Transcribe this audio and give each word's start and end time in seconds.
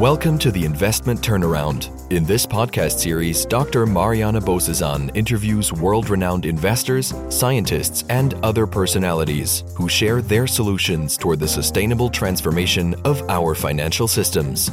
Welcome 0.00 0.38
to 0.38 0.50
the 0.50 0.64
Investment 0.64 1.20
Turnaround. 1.20 2.10
In 2.10 2.24
this 2.24 2.46
podcast 2.46 3.00
series, 3.00 3.44
Dr. 3.44 3.84
Mariana 3.84 4.40
Bozesan 4.40 5.14
interviews 5.14 5.74
world 5.74 6.08
renowned 6.08 6.46
investors, 6.46 7.12
scientists, 7.28 8.02
and 8.08 8.32
other 8.42 8.66
personalities 8.66 9.62
who 9.76 9.90
share 9.90 10.22
their 10.22 10.46
solutions 10.46 11.18
toward 11.18 11.38
the 11.38 11.46
sustainable 11.46 12.08
transformation 12.08 12.94
of 13.04 13.20
our 13.28 13.54
financial 13.54 14.08
systems. 14.08 14.70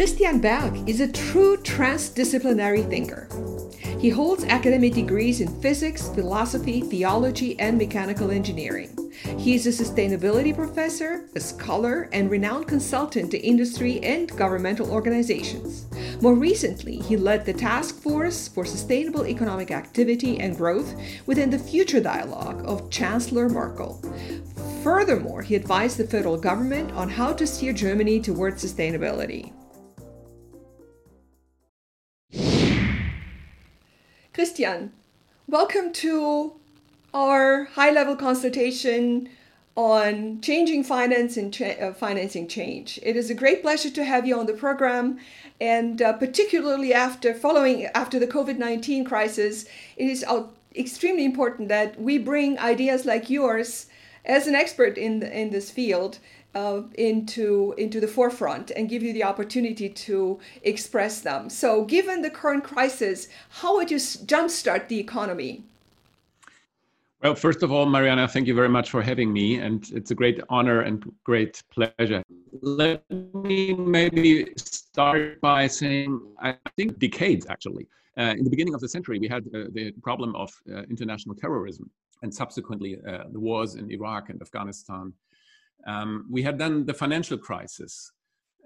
Christian 0.00 0.40
Berg 0.40 0.88
is 0.88 1.02
a 1.02 1.12
true 1.12 1.58
transdisciplinary 1.58 2.88
thinker. 2.88 3.28
He 3.98 4.08
holds 4.08 4.44
academic 4.44 4.94
degrees 4.94 5.42
in 5.42 5.60
physics, 5.60 6.08
philosophy, 6.08 6.80
theology, 6.80 7.60
and 7.60 7.76
mechanical 7.76 8.30
engineering. 8.30 8.96
He 9.36 9.54
is 9.54 9.66
a 9.66 9.84
sustainability 9.84 10.56
professor, 10.56 11.28
a 11.36 11.40
scholar, 11.40 12.08
and 12.14 12.30
renowned 12.30 12.66
consultant 12.66 13.30
to 13.32 13.46
industry 13.46 14.00
and 14.00 14.34
governmental 14.38 14.90
organizations. 14.90 15.84
More 16.22 16.34
recently, 16.34 16.96
he 17.00 17.18
led 17.18 17.44
the 17.44 17.52
Task 17.52 18.00
Force 18.00 18.48
for 18.48 18.64
Sustainable 18.64 19.26
Economic 19.26 19.70
Activity 19.70 20.40
and 20.40 20.56
Growth 20.56 20.94
within 21.26 21.50
the 21.50 21.58
Future 21.58 22.00
Dialogue 22.00 22.62
of 22.64 22.88
Chancellor 22.88 23.50
Merkel. 23.50 24.00
Furthermore, 24.82 25.42
he 25.42 25.56
advised 25.56 25.98
the 25.98 26.04
federal 26.04 26.38
government 26.38 26.90
on 26.92 27.10
how 27.10 27.34
to 27.34 27.46
steer 27.46 27.74
Germany 27.74 28.18
towards 28.18 28.64
sustainability. 28.64 29.52
Christian, 34.32 34.92
welcome 35.48 35.92
to 35.92 36.52
our 37.12 37.64
high 37.64 37.90
level 37.90 38.14
consultation 38.14 39.28
on 39.74 40.40
changing 40.40 40.84
finance 40.84 41.36
and 41.36 41.52
cha- 41.52 41.76
uh, 41.80 41.92
financing 41.92 42.46
change. 42.46 43.00
It 43.02 43.16
is 43.16 43.28
a 43.28 43.34
great 43.34 43.60
pleasure 43.60 43.90
to 43.90 44.04
have 44.04 44.24
you 44.24 44.38
on 44.38 44.46
the 44.46 44.52
program, 44.52 45.18
and 45.60 46.00
uh, 46.00 46.12
particularly 46.12 46.94
after 46.94 47.34
following 47.34 47.86
after 47.86 48.20
the 48.20 48.28
COVID 48.28 48.56
nineteen 48.56 49.04
crisis, 49.04 49.64
it 49.96 50.06
is 50.06 50.24
uh, 50.28 50.44
extremely 50.76 51.24
important 51.24 51.68
that 51.68 52.00
we 52.00 52.16
bring 52.16 52.56
ideas 52.56 53.04
like 53.04 53.30
yours 53.30 53.86
as 54.24 54.46
an 54.46 54.54
expert 54.54 54.96
in 54.96 55.18
the, 55.18 55.36
in 55.36 55.50
this 55.50 55.72
field 55.72 56.20
uh, 56.54 56.82
into 56.94 57.74
into 57.78 58.00
the 58.00 58.08
forefront 58.08 58.70
and 58.72 58.88
give 58.88 59.02
you 59.02 59.12
the 59.12 59.24
opportunity 59.24 59.88
to 59.88 60.38
express 60.62 61.20
them. 61.20 61.48
So, 61.48 61.84
given 61.84 62.22
the 62.22 62.30
current 62.30 62.64
crisis, 62.64 63.28
how 63.48 63.76
would 63.76 63.90
you 63.90 63.98
jumpstart 63.98 64.88
the 64.88 64.98
economy? 64.98 65.64
Well, 67.22 67.34
first 67.34 67.62
of 67.62 67.70
all, 67.70 67.84
Mariana, 67.84 68.26
thank 68.26 68.46
you 68.46 68.54
very 68.54 68.70
much 68.70 68.88
for 68.88 69.02
having 69.02 69.30
me, 69.30 69.58
and 69.58 69.86
it's 69.92 70.10
a 70.10 70.14
great 70.14 70.40
honor 70.48 70.80
and 70.80 71.04
great 71.22 71.62
pleasure. 71.70 72.22
Let 72.62 73.04
me 73.10 73.74
maybe 73.74 74.52
start 74.56 75.38
by 75.42 75.66
saying 75.66 76.18
I 76.40 76.56
think 76.76 76.98
decades 76.98 77.46
actually. 77.46 77.86
Uh, 78.18 78.34
in 78.36 78.44
the 78.44 78.50
beginning 78.50 78.74
of 78.74 78.80
the 78.80 78.88
century, 78.88 79.18
we 79.18 79.28
had 79.28 79.46
uh, 79.54 79.64
the 79.72 79.92
problem 80.02 80.34
of 80.34 80.50
uh, 80.68 80.82
international 80.90 81.34
terrorism 81.34 81.88
and 82.22 82.34
subsequently 82.34 82.98
uh, 83.06 83.24
the 83.30 83.40
wars 83.40 83.76
in 83.76 83.90
Iraq 83.90 84.30
and 84.30 84.40
Afghanistan 84.42 85.12
um, 85.86 86.26
we 86.30 86.42
had 86.42 86.58
then 86.58 86.86
the 86.86 86.94
financial 86.94 87.38
crisis. 87.38 88.12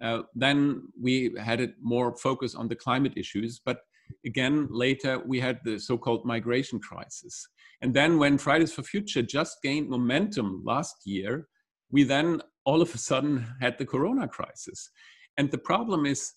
Uh, 0.03 0.23
then 0.35 0.83
we 1.01 1.35
had 1.39 1.61
it 1.61 1.75
more 1.81 2.17
focus 2.17 2.55
on 2.55 2.69
the 2.69 2.77
climate 2.77 3.13
issues, 3.17 3.61
but 3.65 3.79
again 4.27 4.67
later 4.71 5.21
we 5.25 5.41
had 5.41 5.59
the 5.65 5.79
so-called 5.79 6.25
migration 6.25 6.81
crisis. 6.81 7.47
And 7.81 7.95
then 7.95 8.19
when 8.19 8.39
Fridays 8.39 8.73
for 8.73 8.83
Future 8.83 9.23
just 9.23 9.63
gained 9.63 9.89
momentum 9.89 10.63
last 10.65 10.97
year, 11.05 11.49
we 11.91 12.03
then 12.03 12.41
all 12.65 12.83
of 12.83 12.95
a 12.95 12.99
sudden 12.99 13.47
had 13.61 13.79
the 13.79 13.87
corona 13.87 14.27
crisis. 14.27 14.91
And 15.37 15.51
the 15.51 15.59
problem 15.59 16.07
is, 16.07 16.33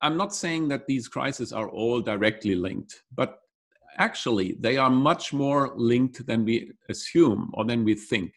I'm 0.00 0.16
not 0.16 0.34
saying 0.34 0.68
that 0.68 0.86
these 0.86 1.08
crises 1.08 1.52
are 1.52 1.68
all 1.68 2.00
directly 2.00 2.54
linked, 2.54 3.02
but 3.14 3.38
actually 3.98 4.56
they 4.60 4.76
are 4.76 4.90
much 4.90 5.32
more 5.32 5.72
linked 5.76 6.26
than 6.26 6.44
we 6.44 6.72
assume 6.88 7.50
or 7.54 7.64
than 7.64 7.84
we 7.84 7.94
think. 7.94 8.32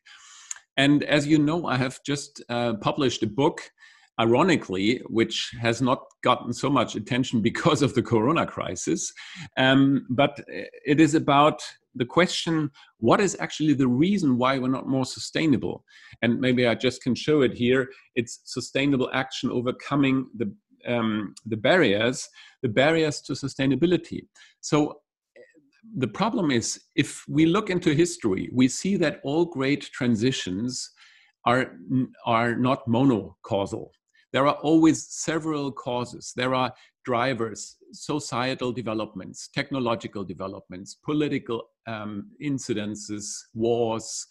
And 0.78 1.04
as 1.04 1.28
you 1.28 1.40
know, 1.40 1.66
I 1.66 1.76
have 1.78 2.00
just 2.04 2.44
uh, 2.50 2.76
published 2.76 3.24
a 3.24 3.28
book, 3.28 3.72
ironically, 4.20 5.02
which 5.08 5.52
has 5.60 5.82
not 5.82 6.04
gotten 6.24 6.54
so 6.54 6.70
much 6.70 6.96
attention 6.96 7.42
because 7.50 7.82
of 7.82 7.94
the 7.96 8.04
corona 8.04 8.46
crisis. 8.46 9.12
Um, 9.58 10.06
but 10.10 10.40
it 10.86 11.00
is 11.00 11.16
about 11.16 11.62
the 11.96 12.06
question 12.06 12.70
what 13.00 13.20
is 13.20 13.36
actually 13.40 13.74
the 13.74 13.88
reason 13.88 14.38
why 14.38 14.60
we're 14.60 14.68
not 14.68 14.88
more 14.88 15.06
sustainable? 15.06 15.84
And 16.22 16.40
maybe 16.40 16.68
I 16.68 16.76
just 16.76 17.02
can 17.02 17.16
show 17.16 17.42
it 17.42 17.54
here. 17.54 17.90
It's 18.16 18.42
sustainable 18.46 19.10
action 19.14 19.50
overcoming 19.52 20.28
the 20.36 20.54
um, 20.88 21.34
the 21.46 21.58
barriers, 21.58 22.30
the 22.62 22.70
barriers 22.70 23.20
to 23.22 23.34
sustainability. 23.34 24.28
So 24.62 25.02
the 25.96 26.08
problem 26.08 26.52
is 26.52 26.82
if 26.96 27.24
we 27.28 27.46
look 27.46 27.70
into 27.70 27.94
history, 27.94 28.50
we 28.54 28.68
see 28.68 28.98
that 28.98 29.20
all 29.24 29.46
great 29.46 29.84
transitions 29.92 30.92
are, 31.46 31.72
are 32.26 32.56
not 32.56 32.86
monocausal. 32.88 33.90
There 34.34 34.46
are 34.48 34.56
always 34.56 35.08
several 35.08 35.72
causes. 35.72 36.34
There 36.36 36.54
are 36.54 36.74
drivers, 37.06 37.78
societal 37.94 38.74
developments, 38.74 39.50
technological 39.54 40.26
developments, 40.26 40.98
political 41.06 41.64
um, 41.88 42.30
incidences, 42.44 43.26
wars, 43.54 44.28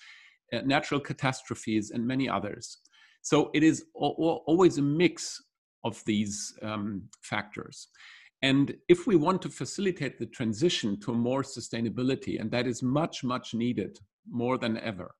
uh, 0.53 0.61
natural 0.67 1.01
catastrophes, 1.01 1.91
and 1.91 2.07
many 2.07 2.29
others. 2.29 2.79
So 3.23 3.51
it 3.55 3.63
is 3.63 3.87
always 3.95 4.79
a 4.79 4.83
mix 4.83 5.43
of 5.85 6.03
these 6.05 6.53
um, 6.63 7.03
factors. 7.23 7.89
And 8.47 8.77
if 8.87 9.09
we 9.09 9.17
want 9.17 9.43
to 9.43 9.49
facilitate 9.49 10.21
the 10.21 10.27
transition 10.39 11.01
to 11.01 11.13
more 11.13 11.43
sustainability, 11.43 12.41
and 12.41 12.49
that 12.53 12.69
is 12.69 12.81
much, 12.81 13.25
much 13.25 13.55
needed 13.55 13.99
more 14.31 14.57
than 14.57 14.79
ever, 14.79 15.17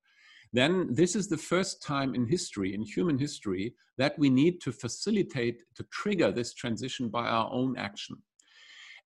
then 0.53 0.87
this 0.93 1.13
is 1.13 1.27
the 1.27 1.43
first 1.51 1.83
time 1.83 2.15
in 2.15 2.25
history, 2.25 2.73
in 2.73 2.83
human 2.83 3.17
history, 3.19 3.75
that 3.97 4.17
we 4.17 4.29
need 4.29 4.61
to 4.61 4.71
facilitate, 4.71 5.63
to 5.75 5.83
trigger 5.91 6.31
this 6.31 6.53
transition 6.53 7.09
by 7.09 7.25
our 7.27 7.49
own 7.51 7.75
action. 7.77 8.15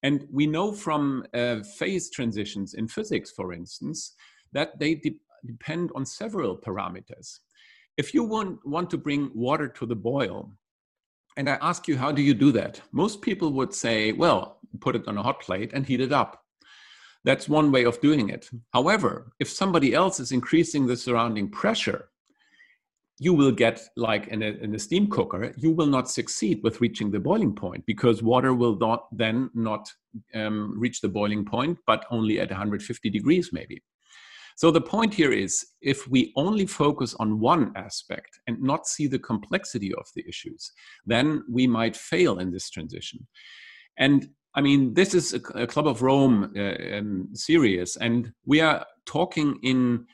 And 0.03 0.27
we 0.31 0.45
know 0.45 0.71
from 0.71 1.25
uh, 1.33 1.61
phase 1.79 2.11
transitions 2.11 2.75
in 2.75 2.87
physics, 2.87 3.31
for 3.31 3.53
instance, 3.53 4.13
that 4.53 4.77
they 4.77 4.93
de- 4.93 5.19
depend 5.47 5.89
on 5.95 6.05
several 6.05 6.55
parameters. 6.57 7.39
If 7.97 8.13
you 8.13 8.23
want, 8.23 8.59
want 8.67 8.91
to 8.91 8.99
bring 8.99 9.31
water 9.33 9.67
to 9.67 9.85
the 9.87 9.95
boil, 9.95 10.51
and 11.37 11.49
I 11.49 11.57
ask 11.61 11.87
you, 11.87 11.97
how 11.97 12.11
do 12.11 12.21
you 12.21 12.33
do 12.33 12.51
that? 12.53 12.81
Most 12.91 13.21
people 13.21 13.51
would 13.53 13.73
say, 13.73 14.11
well, 14.11 14.59
put 14.79 14.95
it 14.95 15.07
on 15.07 15.17
a 15.17 15.23
hot 15.23 15.41
plate 15.41 15.71
and 15.73 15.85
heat 15.85 16.01
it 16.01 16.11
up. 16.11 16.43
That's 17.23 17.47
one 17.47 17.71
way 17.71 17.83
of 17.85 18.01
doing 18.01 18.29
it. 18.29 18.49
However, 18.73 19.31
if 19.39 19.49
somebody 19.49 19.93
else 19.93 20.19
is 20.19 20.31
increasing 20.31 20.87
the 20.87 20.97
surrounding 20.97 21.49
pressure, 21.49 22.09
you 23.19 23.35
will 23.35 23.51
get 23.51 23.79
like 23.95 24.27
in 24.29 24.41
a, 24.41 24.47
in 24.47 24.73
a 24.73 24.79
steam 24.79 25.07
cooker, 25.07 25.53
you 25.55 25.71
will 25.71 25.85
not 25.85 26.09
succeed 26.09 26.59
with 26.63 26.81
reaching 26.81 27.11
the 27.11 27.19
boiling 27.19 27.53
point 27.53 27.85
because 27.85 28.23
water 28.23 28.55
will 28.55 28.77
not 28.79 29.05
then 29.15 29.51
not 29.53 29.91
um, 30.33 30.73
reach 30.79 31.01
the 31.01 31.07
boiling 31.07 31.45
point, 31.45 31.77
but 31.85 32.05
only 32.09 32.39
at 32.39 32.49
150 32.49 33.09
degrees 33.11 33.51
maybe. 33.53 33.83
So 34.61 34.69
the 34.69 34.79
point 34.79 35.11
here 35.11 35.31
is 35.31 35.65
if 35.81 36.07
we 36.07 36.31
only 36.35 36.67
focus 36.67 37.15
on 37.15 37.39
one 37.39 37.71
aspect 37.75 38.39
and 38.45 38.61
not 38.61 38.85
see 38.85 39.07
the 39.07 39.17
complexity 39.17 39.91
of 39.95 40.05
the 40.15 40.23
issues, 40.29 40.71
then 41.03 41.43
we 41.49 41.65
might 41.65 41.95
fail 41.95 42.37
in 42.37 42.51
this 42.51 42.69
transition. 42.69 43.25
And 43.97 44.29
I 44.53 44.61
mean, 44.61 44.93
this 44.93 45.15
is 45.15 45.33
a, 45.33 45.65
Club 45.65 45.87
of 45.87 46.03
Rome 46.03 46.53
uh, 46.55 46.95
um, 46.95 47.29
series, 47.33 47.95
and 47.95 48.31
we 48.45 48.61
are 48.61 48.85
talking 49.07 49.57
in 49.63 50.05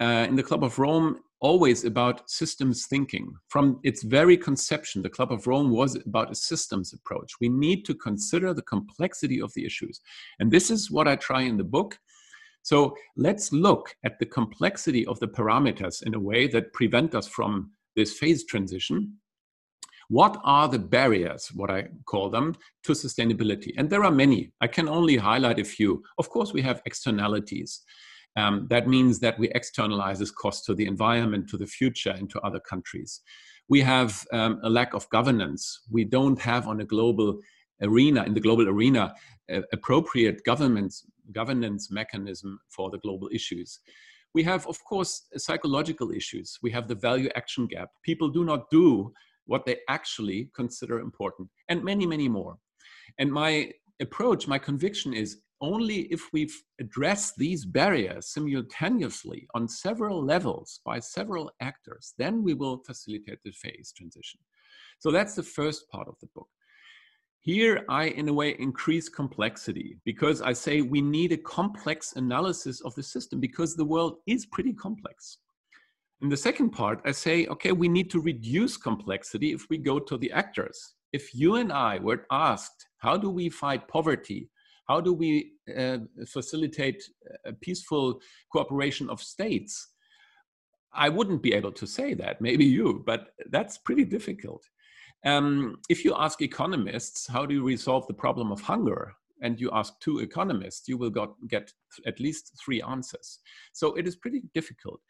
uh, 0.00 0.26
in 0.28 0.36
the 0.36 0.42
Club 0.42 0.64
of 0.64 0.78
Rome 0.78 1.20
always 1.40 1.84
about 1.84 2.28
systems 2.28 2.86
thinking. 2.86 3.32
From 3.48 3.80
its 3.84 4.02
very 4.02 4.36
conception, 4.36 5.00
the 5.00 5.16
Club 5.16 5.32
of 5.32 5.46
Rome 5.46 5.70
was 5.70 5.96
about 5.96 6.30
a 6.30 6.34
systems 6.34 6.92
approach. 6.92 7.30
We 7.40 7.48
need 7.48 7.86
to 7.86 7.94
consider 7.94 8.52
the 8.52 8.68
complexity 8.74 9.40
of 9.40 9.50
the 9.54 9.64
issues, 9.64 9.98
and 10.40 10.50
this 10.50 10.70
is 10.70 10.90
what 10.90 11.08
I 11.08 11.16
try 11.16 11.40
in 11.40 11.56
the 11.56 11.64
book. 11.64 11.98
So 12.64 12.96
let's 13.14 13.52
look 13.52 13.94
at 14.04 14.18
the 14.18 14.24
complexity 14.26 15.04
of 15.06 15.20
the 15.20 15.28
parameters 15.28 16.02
in 16.02 16.14
a 16.14 16.18
way 16.18 16.48
that 16.48 16.72
prevent 16.72 17.14
us 17.14 17.28
from 17.28 17.70
this 17.94 18.18
phase 18.18 18.44
transition. 18.46 19.18
What 20.08 20.40
are 20.44 20.66
the 20.66 20.78
barriers, 20.78 21.50
what 21.54 21.70
I 21.70 21.88
call 22.06 22.30
them, 22.30 22.56
to 22.84 22.92
sustainability? 22.92 23.74
And 23.76 23.90
there 23.90 24.02
are 24.02 24.10
many. 24.10 24.50
I 24.62 24.66
can 24.66 24.88
only 24.88 25.16
highlight 25.16 25.58
a 25.58 25.64
few. 25.64 26.02
Of 26.18 26.30
course, 26.30 26.54
we 26.54 26.62
have 26.62 26.80
externalities. 26.86 27.82
Um, 28.36 28.66
that 28.70 28.88
means 28.88 29.20
that 29.20 29.38
we 29.38 29.50
externalize 29.50 30.18
this 30.18 30.30
cost 30.30 30.64
to 30.64 30.74
the 30.74 30.86
environment, 30.86 31.50
to 31.50 31.58
the 31.58 31.66
future, 31.66 32.14
and 32.18 32.30
to 32.30 32.40
other 32.40 32.60
countries. 32.60 33.20
We 33.68 33.82
have 33.82 34.26
um, 34.32 34.60
a 34.62 34.70
lack 34.70 34.94
of 34.94 35.08
governance. 35.10 35.80
We 35.90 36.04
don't 36.04 36.40
have 36.40 36.66
on 36.66 36.80
a 36.80 36.84
global 36.86 37.40
arena, 37.84 38.24
in 38.24 38.34
the 38.34 38.40
global 38.40 38.68
arena, 38.68 39.14
uh, 39.52 39.60
appropriate 39.72 40.44
governments 40.44 41.04
governance 41.32 41.90
mechanism 41.90 42.58
for 42.68 42.90
the 42.90 42.98
global 42.98 43.28
issues. 43.32 43.80
We 44.34 44.42
have, 44.42 44.66
of 44.66 44.82
course, 44.84 45.26
psychological 45.36 46.10
issues. 46.10 46.58
We 46.62 46.70
have 46.72 46.88
the 46.88 46.94
value 46.94 47.30
action 47.34 47.66
gap. 47.66 47.90
People 48.02 48.28
do 48.28 48.44
not 48.44 48.68
do 48.70 49.12
what 49.46 49.64
they 49.64 49.78
actually 49.88 50.50
consider 50.54 50.98
important, 51.00 51.48
and 51.68 51.84
many, 51.84 52.06
many 52.06 52.28
more. 52.28 52.56
And 53.18 53.32
my 53.32 53.72
approach, 54.00 54.48
my 54.48 54.58
conviction 54.58 55.14
is 55.14 55.38
only 55.60 56.00
if 56.12 56.32
we've 56.32 56.56
addressed 56.80 57.36
these 57.36 57.64
barriers 57.64 58.28
simultaneously 58.28 59.46
on 59.54 59.68
several 59.68 60.22
levels 60.22 60.80
by 60.84 60.98
several 60.98 61.50
actors, 61.60 62.14
then 62.18 62.42
we 62.42 62.54
will 62.54 62.82
facilitate 62.84 63.38
the 63.44 63.52
phase 63.52 63.92
transition. 63.96 64.40
So 64.98 65.10
that's 65.10 65.34
the 65.34 65.42
first 65.42 65.88
part 65.90 66.08
of 66.08 66.16
the 66.20 66.28
book. 66.34 66.48
Here, 67.44 67.84
I, 67.90 68.04
in 68.06 68.26
a 68.30 68.32
way, 68.32 68.56
increase 68.58 69.10
complexity 69.10 69.98
because 70.06 70.40
I 70.40 70.54
say 70.54 70.80
we 70.80 71.02
need 71.02 71.30
a 71.30 71.36
complex 71.36 72.14
analysis 72.16 72.80
of 72.80 72.94
the 72.94 73.02
system 73.02 73.38
because 73.38 73.76
the 73.76 73.84
world 73.84 74.16
is 74.26 74.46
pretty 74.46 74.72
complex. 74.72 75.36
In 76.22 76.30
the 76.30 76.38
second 76.38 76.70
part, 76.70 77.02
I 77.04 77.12
say, 77.12 77.44
okay, 77.48 77.72
we 77.72 77.86
need 77.86 78.10
to 78.12 78.20
reduce 78.22 78.78
complexity 78.78 79.52
if 79.52 79.68
we 79.68 79.76
go 79.76 79.98
to 79.98 80.16
the 80.16 80.32
actors. 80.32 80.94
If 81.12 81.34
you 81.34 81.56
and 81.56 81.70
I 81.70 81.98
were 81.98 82.24
asked, 82.30 82.86
how 82.96 83.18
do 83.18 83.28
we 83.28 83.50
fight 83.50 83.88
poverty? 83.88 84.48
How 84.88 85.02
do 85.02 85.12
we 85.12 85.52
uh, 85.76 85.98
facilitate 86.26 87.02
a 87.44 87.52
peaceful 87.52 88.22
cooperation 88.50 89.10
of 89.10 89.20
states? 89.20 89.90
I 90.94 91.10
wouldn't 91.10 91.42
be 91.42 91.52
able 91.52 91.72
to 91.72 91.86
say 91.86 92.14
that, 92.14 92.40
maybe 92.40 92.64
you, 92.64 93.02
but 93.04 93.34
that's 93.50 93.76
pretty 93.76 94.06
difficult. 94.06 94.64
Um, 95.24 95.76
if 95.88 96.04
you 96.04 96.14
ask 96.16 96.42
economists, 96.42 97.26
how 97.26 97.46
do 97.46 97.54
you 97.54 97.64
resolve 97.64 98.06
the 98.06 98.14
problem 98.14 98.52
of 98.52 98.60
hunger? 98.60 99.14
And 99.40 99.60
you 99.60 99.70
ask 99.72 99.98
two 100.00 100.20
economists, 100.20 100.88
you 100.88 100.96
will 100.96 101.10
got, 101.10 101.34
get 101.48 101.72
at 102.06 102.20
least 102.20 102.52
three 102.62 102.80
answers. 102.82 103.40
So 103.72 103.94
it 103.94 104.06
is 104.06 104.16
pretty 104.16 104.42
difficult. 104.54 105.00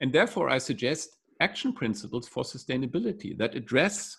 And 0.00 0.12
therefore, 0.12 0.48
I 0.48 0.58
suggest 0.58 1.16
action 1.40 1.72
principles 1.72 2.28
for 2.28 2.44
sustainability 2.44 3.36
that 3.38 3.54
address 3.54 4.16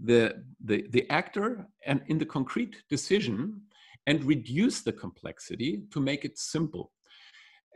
the, 0.00 0.42
the, 0.64 0.86
the 0.90 1.08
actor 1.10 1.66
and 1.86 2.02
in 2.08 2.18
the 2.18 2.26
concrete 2.26 2.76
decision 2.88 3.60
and 4.06 4.24
reduce 4.24 4.80
the 4.80 4.92
complexity 4.92 5.82
to 5.92 6.00
make 6.00 6.24
it 6.24 6.38
simple. 6.38 6.92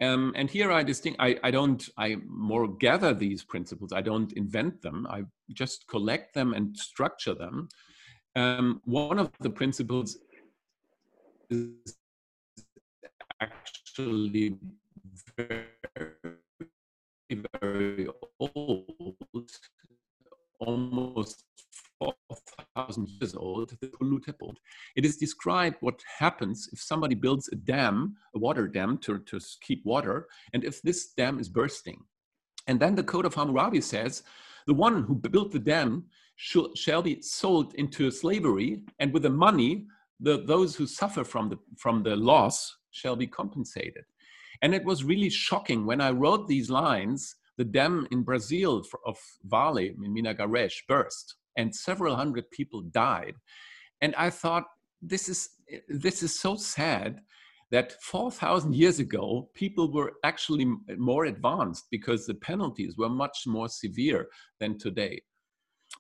Um, 0.00 0.34
and 0.36 0.50
here 0.50 0.70
I 0.70 0.82
distinct, 0.82 1.20
I, 1.20 1.38
I 1.42 1.50
don't, 1.50 1.82
I 1.96 2.16
more 2.26 2.68
gather 2.68 3.14
these 3.14 3.42
principles. 3.44 3.92
I 3.92 4.02
don't 4.02 4.32
invent 4.34 4.82
them. 4.82 5.06
I 5.08 5.24
just 5.52 5.86
collect 5.88 6.34
them 6.34 6.52
and 6.52 6.76
structure 6.76 7.34
them. 7.34 7.68
Um, 8.34 8.82
one 8.84 9.18
of 9.18 9.32
the 9.40 9.48
principles 9.48 10.18
is 11.48 11.96
actually 13.40 14.58
very, 15.38 15.64
very 17.30 18.08
old, 18.38 19.50
almost 20.58 21.44
4,000 21.98 23.08
years 23.08 23.34
old, 23.34 23.76
the 23.80 24.34
boat. 24.38 24.58
It 24.96 25.04
is 25.04 25.16
described 25.16 25.76
what 25.80 26.02
happens 26.18 26.68
if 26.72 26.80
somebody 26.80 27.14
builds 27.14 27.48
a 27.52 27.56
dam, 27.56 28.16
a 28.34 28.38
water 28.38 28.68
dam 28.68 28.98
to, 28.98 29.18
to 29.20 29.40
keep 29.60 29.84
water, 29.84 30.26
and 30.52 30.64
if 30.64 30.82
this 30.82 31.12
dam 31.12 31.38
is 31.38 31.48
bursting. 31.48 32.00
And 32.66 32.80
then 32.80 32.94
the 32.94 33.02
Code 33.02 33.26
of 33.26 33.34
Hammurabi 33.34 33.80
says, 33.80 34.22
the 34.66 34.74
one 34.74 35.04
who 35.04 35.14
built 35.14 35.52
the 35.52 35.58
dam 35.58 36.04
shall, 36.36 36.74
shall 36.74 37.02
be 37.02 37.22
sold 37.22 37.74
into 37.74 38.10
slavery, 38.10 38.82
and 38.98 39.12
with 39.12 39.22
the 39.22 39.30
money, 39.30 39.86
the, 40.20 40.42
those 40.44 40.74
who 40.74 40.86
suffer 40.86 41.24
from 41.24 41.48
the, 41.48 41.58
from 41.78 42.02
the 42.02 42.16
loss 42.16 42.76
shall 42.90 43.16
be 43.16 43.26
compensated. 43.26 44.04
And 44.62 44.74
it 44.74 44.84
was 44.84 45.04
really 45.04 45.30
shocking 45.30 45.86
when 45.86 46.00
I 46.00 46.10
wrote 46.10 46.48
these 46.48 46.70
lines. 46.70 47.36
The 47.58 47.64
dam 47.64 48.06
in 48.10 48.22
Brazil 48.22 48.84
of 49.06 49.18
Vale 49.44 49.78
in 49.78 50.12
Minas 50.12 50.36
Gerais 50.36 50.74
burst 50.88 51.36
and 51.56 51.74
several 51.74 52.16
hundred 52.16 52.50
people 52.50 52.82
died. 52.82 53.34
And 54.00 54.14
I 54.16 54.30
thought, 54.30 54.64
this 55.02 55.28
is 55.28 55.48
this 55.88 56.22
is 56.22 56.38
so 56.38 56.56
sad 56.56 57.20
that 57.70 58.00
4,000 58.00 58.74
years 58.74 59.00
ago, 59.00 59.48
people 59.54 59.92
were 59.92 60.12
actually 60.22 60.72
more 60.96 61.24
advanced 61.24 61.86
because 61.90 62.24
the 62.24 62.34
penalties 62.34 62.96
were 62.96 63.08
much 63.08 63.42
more 63.46 63.68
severe 63.68 64.28
than 64.60 64.78
today. 64.78 65.20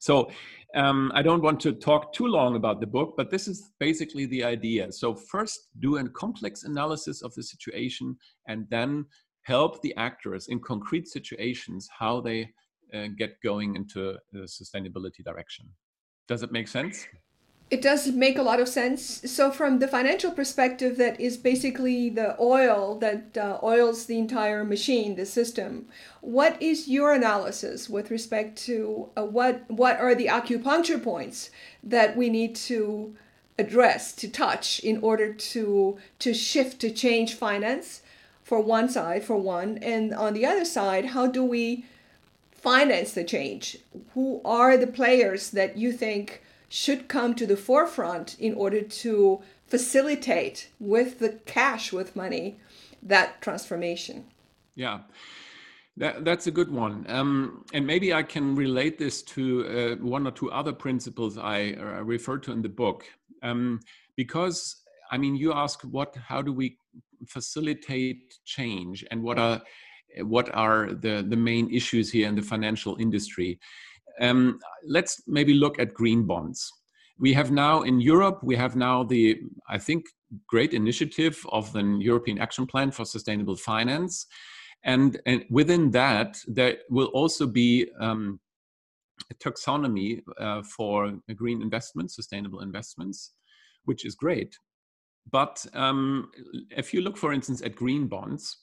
So 0.00 0.30
um, 0.74 1.10
I 1.14 1.22
don't 1.22 1.42
want 1.42 1.60
to 1.60 1.72
talk 1.72 2.12
too 2.12 2.26
long 2.26 2.54
about 2.56 2.80
the 2.80 2.86
book, 2.86 3.14
but 3.16 3.30
this 3.30 3.48
is 3.48 3.72
basically 3.80 4.26
the 4.26 4.44
idea. 4.44 4.92
So 4.92 5.14
first, 5.14 5.68
do 5.80 5.96
a 5.96 6.08
complex 6.08 6.64
analysis 6.64 7.22
of 7.22 7.34
the 7.34 7.42
situation, 7.42 8.16
and 8.46 8.66
then 8.70 9.06
help 9.42 9.80
the 9.82 9.94
actors 9.96 10.48
in 10.48 10.60
concrete 10.60 11.08
situations 11.08 11.88
how 11.96 12.20
they 12.20 12.50
uh, 12.94 13.08
get 13.16 13.40
going 13.42 13.76
into 13.76 14.16
the 14.32 14.40
sustainability 14.40 15.24
direction. 15.24 15.66
Does 16.28 16.42
it 16.42 16.52
make 16.52 16.68
sense? 16.68 17.06
It 17.68 17.82
does 17.82 18.06
make 18.12 18.38
a 18.38 18.42
lot 18.42 18.60
of 18.60 18.68
sense. 18.68 19.28
So, 19.28 19.50
from 19.50 19.80
the 19.80 19.88
financial 19.88 20.30
perspective, 20.30 20.96
that 20.98 21.20
is 21.20 21.36
basically 21.36 22.08
the 22.08 22.40
oil 22.40 22.96
that 23.00 23.36
uh, 23.36 23.58
oils 23.60 24.06
the 24.06 24.18
entire 24.18 24.62
machine, 24.62 25.16
the 25.16 25.26
system. 25.26 25.86
What 26.20 26.62
is 26.62 26.86
your 26.86 27.12
analysis 27.12 27.90
with 27.90 28.12
respect 28.12 28.56
to 28.66 29.08
uh, 29.16 29.24
what 29.24 29.68
what 29.68 29.98
are 29.98 30.14
the 30.14 30.26
acupuncture 30.26 31.02
points 31.02 31.50
that 31.82 32.16
we 32.16 32.30
need 32.30 32.54
to 32.70 33.16
address, 33.58 34.12
to 34.12 34.28
touch, 34.28 34.78
in 34.80 34.98
order 35.02 35.32
to 35.32 35.98
to 36.20 36.32
shift, 36.32 36.80
to 36.82 36.90
change 36.92 37.34
finance, 37.34 38.02
for 38.44 38.60
one 38.60 38.88
side, 38.88 39.24
for 39.24 39.36
one, 39.36 39.78
and 39.78 40.14
on 40.14 40.34
the 40.34 40.46
other 40.46 40.64
side, 40.64 41.06
how 41.06 41.26
do 41.26 41.42
we 41.42 41.84
finance 42.66 43.12
the 43.12 43.22
change? 43.22 43.78
Who 44.14 44.40
are 44.44 44.76
the 44.76 44.88
players 44.88 45.50
that 45.50 45.78
you 45.78 45.92
think 45.92 46.42
should 46.68 47.06
come 47.06 47.32
to 47.36 47.46
the 47.46 47.56
forefront 47.56 48.36
in 48.40 48.54
order 48.54 48.82
to 48.82 49.40
facilitate 49.68 50.68
with 50.80 51.20
the 51.20 51.38
cash, 51.46 51.92
with 51.92 52.16
money, 52.16 52.58
that 53.00 53.40
transformation? 53.40 54.24
Yeah. 54.74 54.98
That, 55.96 56.24
that's 56.24 56.48
a 56.48 56.50
good 56.50 56.72
one. 56.72 57.06
Um, 57.08 57.64
and 57.72 57.86
maybe 57.86 58.12
I 58.12 58.24
can 58.24 58.56
relate 58.56 58.98
this 58.98 59.22
to 59.34 59.42
uh, 60.00 60.04
one 60.04 60.26
or 60.26 60.32
two 60.32 60.50
other 60.50 60.72
principles 60.72 61.38
I 61.38 61.76
uh, 61.78 62.02
refer 62.02 62.36
to 62.38 62.50
in 62.50 62.62
the 62.62 62.68
book. 62.68 63.04
Um, 63.44 63.78
because, 64.16 64.82
I 65.12 65.18
mean, 65.18 65.36
you 65.36 65.52
ask 65.52 65.82
what, 65.82 66.16
how 66.16 66.42
do 66.42 66.52
we 66.52 66.78
facilitate 67.28 68.34
change 68.44 69.04
and 69.12 69.22
what 69.22 69.38
are 69.38 69.62
what 70.22 70.54
are 70.54 70.92
the, 70.92 71.24
the 71.28 71.36
main 71.36 71.72
issues 71.72 72.10
here 72.10 72.28
in 72.28 72.34
the 72.34 72.42
financial 72.42 72.96
industry. 72.96 73.58
Um, 74.20 74.58
let's 74.86 75.22
maybe 75.26 75.54
look 75.54 75.78
at 75.78 75.94
green 75.94 76.26
bonds. 76.26 76.72
We 77.18 77.32
have 77.32 77.50
now 77.50 77.82
in 77.82 78.00
Europe, 78.00 78.40
we 78.42 78.56
have 78.56 78.76
now 78.76 79.04
the, 79.04 79.38
I 79.68 79.78
think, 79.78 80.04
great 80.48 80.74
initiative 80.74 81.44
of 81.50 81.72
the 81.72 81.82
European 82.00 82.38
Action 82.38 82.66
Plan 82.66 82.90
for 82.90 83.04
Sustainable 83.04 83.56
Finance. 83.56 84.26
And, 84.84 85.20
and 85.26 85.44
within 85.50 85.90
that, 85.92 86.38
there 86.46 86.76
will 86.90 87.06
also 87.06 87.46
be 87.46 87.88
um, 88.00 88.40
a 89.30 89.34
taxonomy 89.34 90.22
uh, 90.38 90.62
for 90.62 91.12
green 91.34 91.62
investments, 91.62 92.14
sustainable 92.14 92.60
investments, 92.60 93.32
which 93.84 94.04
is 94.04 94.14
great. 94.14 94.56
But 95.30 95.64
um, 95.72 96.30
if 96.70 96.94
you 96.94 97.00
look, 97.00 97.16
for 97.16 97.32
instance, 97.32 97.62
at 97.62 97.74
green 97.74 98.06
bonds, 98.06 98.58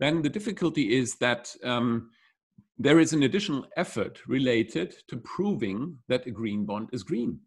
then 0.00 0.22
the 0.22 0.28
difficulty 0.28 0.96
is 0.96 1.16
that 1.16 1.54
um, 1.64 2.10
there 2.78 2.98
is 2.98 3.12
an 3.12 3.22
additional 3.22 3.66
effort 3.76 4.20
related 4.26 4.94
to 5.08 5.16
proving 5.18 5.98
that 6.08 6.26
a 6.26 6.30
green 6.30 6.64
bond 6.64 6.88
is 6.92 7.02
green. 7.02 7.38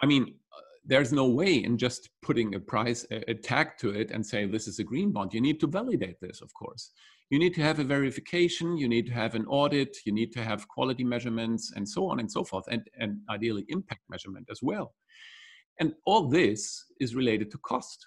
I 0.00 0.06
mean, 0.06 0.34
uh, 0.52 0.60
there's 0.84 1.12
no 1.12 1.26
way 1.26 1.54
in 1.54 1.76
just 1.78 2.10
putting 2.22 2.54
a 2.54 2.60
price, 2.60 3.06
a, 3.10 3.34
tag 3.34 3.72
to 3.78 3.90
it 3.90 4.10
and 4.10 4.24
say 4.24 4.46
this 4.46 4.68
is 4.68 4.78
a 4.78 4.84
green 4.84 5.12
bond. 5.12 5.34
You 5.34 5.40
need 5.40 5.60
to 5.60 5.66
validate 5.66 6.20
this, 6.20 6.40
of 6.40 6.52
course. 6.54 6.92
You 7.30 7.38
need 7.38 7.54
to 7.54 7.62
have 7.62 7.80
a 7.80 7.84
verification, 7.84 8.76
you 8.76 8.88
need 8.88 9.06
to 9.06 9.12
have 9.12 9.34
an 9.34 9.46
audit, 9.46 9.96
you 10.04 10.12
need 10.12 10.30
to 10.32 10.44
have 10.44 10.68
quality 10.68 11.04
measurements, 11.04 11.72
and 11.74 11.88
so 11.88 12.08
on 12.08 12.20
and 12.20 12.30
so 12.30 12.44
forth, 12.44 12.66
and, 12.70 12.82
and 12.98 13.18
ideally 13.30 13.64
impact 13.68 14.02
measurement 14.08 14.46
as 14.50 14.60
well. 14.62 14.94
And 15.80 15.94
all 16.06 16.28
this 16.28 16.84
is 17.00 17.16
related 17.16 17.50
to 17.50 17.58
cost. 17.58 18.06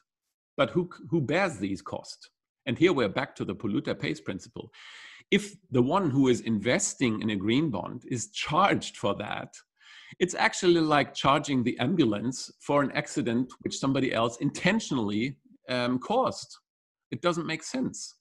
But 0.55 0.69
who, 0.69 0.89
who 1.09 1.19
bears 1.19 1.57
these 1.57 1.81
costs? 1.81 2.29
And 2.67 2.77
here 2.77 2.93
we're 2.93 3.09
back 3.09 3.33
to 3.37 3.45
the 3.45 3.55
polluter 3.55 3.97
pays 3.97 4.19
principle. 4.19 4.71
If 5.31 5.55
the 5.71 5.81
one 5.81 6.09
who 6.09 6.27
is 6.27 6.41
investing 6.41 7.21
in 7.21 7.31
a 7.31 7.35
green 7.35 7.69
bond 7.71 8.03
is 8.09 8.29
charged 8.31 8.97
for 8.97 9.15
that, 9.15 9.55
it's 10.19 10.35
actually 10.35 10.81
like 10.81 11.13
charging 11.13 11.63
the 11.63 11.77
ambulance 11.79 12.51
for 12.59 12.83
an 12.83 12.91
accident 12.91 13.51
which 13.61 13.79
somebody 13.79 14.13
else 14.13 14.37
intentionally 14.37 15.37
um, 15.69 15.97
caused. 15.99 16.57
It 17.11 17.21
doesn't 17.21 17.45
make 17.45 17.63
sense. 17.63 18.15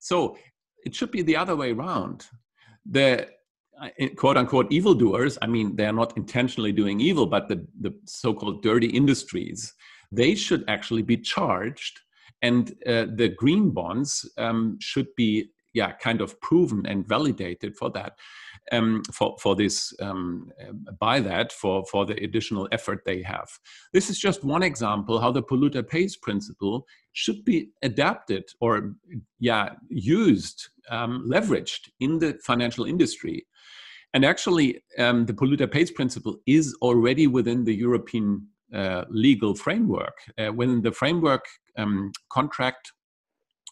So 0.00 0.36
it 0.84 0.94
should 0.94 1.10
be 1.10 1.22
the 1.22 1.36
other 1.36 1.56
way 1.56 1.72
around. 1.72 2.26
The 2.90 3.28
uh, 3.80 3.88
quote 4.16 4.36
unquote 4.36 4.72
evildoers, 4.72 5.38
I 5.42 5.46
mean, 5.46 5.76
they're 5.76 5.92
not 5.92 6.16
intentionally 6.16 6.72
doing 6.72 7.00
evil, 7.00 7.26
but 7.26 7.48
the, 7.48 7.66
the 7.80 7.94
so 8.04 8.32
called 8.32 8.62
dirty 8.62 8.88
industries, 8.88 9.74
they 10.10 10.34
should 10.34 10.64
actually 10.68 11.02
be 11.02 11.18
charged 11.18 12.00
and 12.42 12.70
uh, 12.86 13.06
the 13.14 13.34
green 13.36 13.70
bonds 13.70 14.30
um, 14.38 14.78
should 14.80 15.08
be 15.16 15.50
yeah 15.72 15.92
kind 15.92 16.20
of 16.20 16.40
proven 16.40 16.84
and 16.86 17.06
validated 17.06 17.76
for 17.76 17.90
that 17.90 18.14
um, 18.72 19.02
for 19.12 19.36
for 19.40 19.54
this 19.54 19.92
um, 20.00 20.50
by 20.98 21.20
that 21.20 21.52
for 21.52 21.84
for 21.86 22.06
the 22.06 22.22
additional 22.24 22.68
effort 22.72 23.02
they 23.04 23.22
have. 23.22 23.48
This 23.92 24.10
is 24.10 24.18
just 24.18 24.44
one 24.44 24.62
example 24.62 25.20
how 25.20 25.32
the 25.32 25.42
polluter 25.42 25.86
pays 25.86 26.16
principle 26.16 26.86
should 27.12 27.44
be 27.44 27.70
adapted 27.82 28.44
or 28.60 28.94
yeah 29.38 29.74
used 29.88 30.68
um, 30.88 31.24
leveraged 31.28 31.90
in 32.00 32.18
the 32.18 32.38
financial 32.44 32.84
industry. 32.84 33.46
And 34.12 34.24
actually, 34.24 34.82
um, 34.98 35.26
the 35.26 35.32
polluter 35.32 35.70
pays 35.70 35.92
principle 35.92 36.40
is 36.44 36.76
already 36.82 37.28
within 37.28 37.64
the 37.64 37.74
European 37.74 38.48
uh, 38.74 39.04
legal 39.08 39.54
framework. 39.54 40.16
Uh, 40.38 40.52
within 40.52 40.80
the 40.80 40.92
framework 40.92 41.44
um, 41.76 42.12
contract 42.30 42.92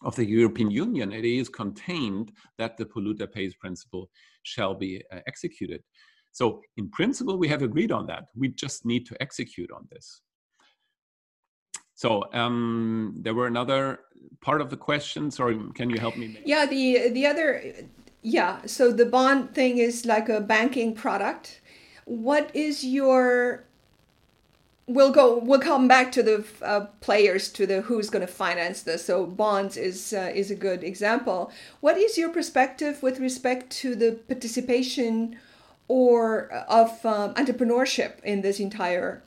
of 0.03 0.15
the 0.17 0.25
European 0.25 0.71
Union, 0.71 1.13
it 1.13 1.25
is 1.25 1.49
contained 1.49 2.33
that 2.57 2.77
the 2.77 2.85
polluter 2.85 3.31
pays 3.31 3.55
principle 3.55 4.11
shall 4.43 4.75
be 4.75 5.03
uh, 5.13 5.21
executed. 5.27 5.83
So, 6.33 6.61
in 6.77 6.89
principle, 6.91 7.39
we 7.39 7.49
have 7.49 7.63
agreed 7.63 7.93
on 7.93 8.07
that. 8.07 8.25
We 8.37 8.49
just 8.49 8.85
need 8.85 9.07
to 9.07 9.21
execute 9.21 9.71
on 9.73 9.89
this. 9.91 10.21
So, 11.95 12.25
um, 12.33 13.15
there 13.19 13.35
were 13.35 13.47
another 13.47 14.01
part 14.41 14.61
of 14.61 14.71
the 14.71 14.77
question. 14.77 15.31
Sorry, 15.31 15.59
can 15.75 15.91
you 15.91 15.99
help 15.99 16.17
me? 16.17 16.39
Yeah, 16.45 16.67
the 16.67 17.11
the 17.11 17.27
other, 17.27 17.73
yeah. 18.23 18.63
So 18.67 18.93
the 18.93 19.07
bond 19.07 19.55
thing 19.55 19.79
is 19.79 20.05
like 20.07 20.29
a 20.29 20.41
banking 20.41 20.95
product. 20.95 21.61
What 22.05 22.55
is 22.55 22.85
your 22.85 23.68
we'll 24.89 25.13
go 25.13 25.39
we'll 25.39 25.61
come 25.61 25.87
back 25.87 26.11
to 26.13 26.23
the 26.23 26.45
uh, 26.63 26.87
players 27.01 27.51
to 27.51 27.67
the 27.67 27.83
who's 27.83 28.11
going 28.11 28.27
to 28.27 28.33
finance 28.33 28.83
this. 28.83 29.05
So 29.05 29.27
bonds 29.27 29.77
is 29.77 30.13
uh, 30.13 30.33
is 30.35 30.51
a 30.51 30.57
good 30.57 30.83
example. 30.83 31.53
What 31.81 31.97
is 31.97 32.19
your 32.19 32.31
perspective 32.31 33.03
with 33.03 33.21
respect 33.21 33.71
to 33.83 33.95
the 33.95 34.13
participation 34.27 35.39
or 35.87 36.53
uh, 36.53 36.65
of 36.69 37.07
um, 37.07 37.35
entrepreneurship 37.35 38.21
in 38.25 38.41
this 38.41 38.59
entire 38.59 39.23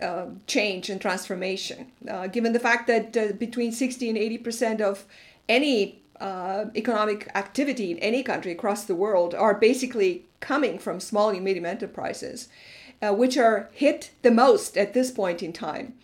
uh, 0.00 0.26
change 0.46 0.90
and 0.90 1.00
transformation? 1.00 1.90
Uh, 2.08 2.26
given 2.26 2.52
the 2.52 2.60
fact 2.60 2.86
that 2.86 3.16
uh, 3.16 3.32
between 3.32 3.72
60 3.72 4.08
and 4.10 4.18
80 4.18 4.38
percent 4.38 4.80
of 4.80 5.06
any 5.48 6.00
economic 6.76 7.28
activity 7.34 7.90
in 7.90 7.98
any 7.98 8.22
country 8.22 8.52
across 8.52 8.84
the 8.84 8.94
world 8.94 9.34
are 9.34 9.52
basically 9.52 10.24
coming 10.40 10.78
from 10.78 10.98
small 10.98 11.28
and 11.28 11.44
medium 11.44 11.66
enterprises 11.66 12.48
uh, 13.02 13.12
which 13.12 13.36
are 13.36 13.68
hit 13.72 14.10
the 14.22 14.30
most 14.30 14.76
at 14.76 14.94
this 14.94 15.10
point 15.10 15.42
in 15.42 15.52
time. 15.52 15.94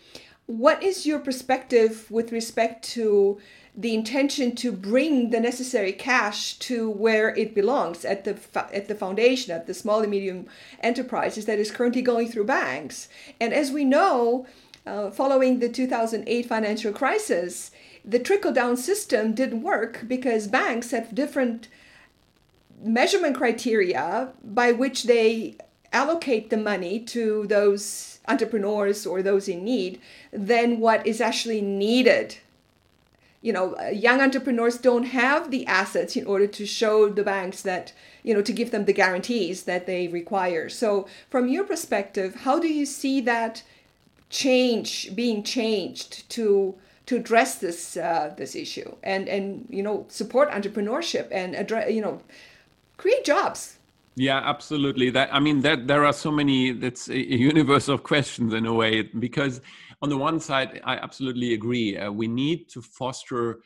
What 0.45 0.83
is 0.83 1.05
your 1.05 1.19
perspective 1.19 2.09
with 2.09 2.31
respect 2.31 2.83
to 2.89 3.39
the 3.75 3.95
intention 3.95 4.53
to 4.53 4.71
bring 4.71 5.29
the 5.29 5.39
necessary 5.39 5.93
cash 5.93 6.55
to 6.59 6.89
where 6.89 7.29
it 7.35 7.55
belongs 7.55 8.03
at 8.03 8.25
the 8.25 8.37
at 8.73 8.89
the 8.89 8.95
foundation 8.95 9.53
at 9.53 9.65
the 9.65 9.73
small 9.73 10.01
and 10.01 10.11
medium 10.11 10.45
enterprises 10.81 11.45
that 11.45 11.57
is 11.57 11.71
currently 11.71 12.01
going 12.01 12.27
through 12.27 12.43
banks? 12.43 13.07
And 13.39 13.53
as 13.53 13.71
we 13.71 13.85
know, 13.85 14.45
uh, 14.85 15.11
following 15.11 15.59
the 15.59 15.69
2008 15.69 16.45
financial 16.45 16.91
crisis, 16.91 17.71
the 18.03 18.19
trickle 18.19 18.51
down 18.51 18.75
system 18.75 19.33
didn't 19.33 19.61
work 19.61 20.03
because 20.07 20.47
banks 20.47 20.91
have 20.91 21.15
different 21.15 21.67
measurement 22.83 23.37
criteria 23.37 24.33
by 24.43 24.71
which 24.71 25.03
they 25.03 25.55
allocate 25.93 26.49
the 26.49 26.57
money 26.57 26.99
to 26.99 27.45
those 27.47 28.19
entrepreneurs 28.27 29.05
or 29.05 29.21
those 29.21 29.47
in 29.47 29.63
need 29.63 29.99
than 30.31 30.79
what 30.79 31.05
is 31.05 31.19
actually 31.19 31.61
needed. 31.61 32.37
You 33.41 33.53
know, 33.53 33.79
young 33.89 34.21
entrepreneurs 34.21 34.77
don't 34.77 35.05
have 35.05 35.49
the 35.49 35.65
assets 35.65 36.15
in 36.15 36.27
order 36.27 36.45
to 36.45 36.65
show 36.65 37.09
the 37.09 37.23
banks 37.23 37.63
that, 37.63 37.91
you 38.21 38.35
know, 38.35 38.43
to 38.43 38.53
give 38.53 38.69
them 38.69 38.85
the 38.85 38.93
guarantees 38.93 39.63
that 39.63 39.87
they 39.87 40.07
require. 40.07 40.69
So, 40.69 41.07
from 41.29 41.47
your 41.47 41.63
perspective, 41.63 42.35
how 42.35 42.59
do 42.59 42.67
you 42.67 42.85
see 42.85 43.19
that 43.21 43.63
change 44.29 45.13
being 45.15 45.43
changed 45.43 46.29
to 46.29 46.75
to 47.05 47.17
address 47.17 47.55
this 47.55 47.97
uh, 47.97 48.33
this 48.37 48.55
issue 48.55 48.95
and 49.03 49.27
and 49.27 49.67
you 49.69 49.83
know 49.83 50.05
support 50.07 50.49
entrepreneurship 50.49 51.27
and 51.31 51.53
address 51.55 51.91
you 51.91 51.99
know 51.99 52.21
create 52.95 53.25
jobs 53.25 53.75
yeah, 54.15 54.41
absolutely. 54.43 55.09
That 55.09 55.33
I 55.33 55.39
mean 55.39 55.61
that 55.61 55.87
there 55.87 56.05
are 56.05 56.13
so 56.13 56.31
many. 56.31 56.71
That's 56.71 57.09
a 57.09 57.17
universe 57.17 57.87
of 57.87 58.03
questions 58.03 58.53
in 58.53 58.65
a 58.65 58.73
way 58.73 59.03
because 59.03 59.61
on 60.01 60.09
the 60.09 60.17
one 60.17 60.39
side, 60.39 60.81
I 60.83 60.97
absolutely 60.97 61.53
agree. 61.53 61.97
Uh, 61.97 62.11
we 62.11 62.27
need 62.27 62.69
to 62.69 62.81
foster 62.81 63.61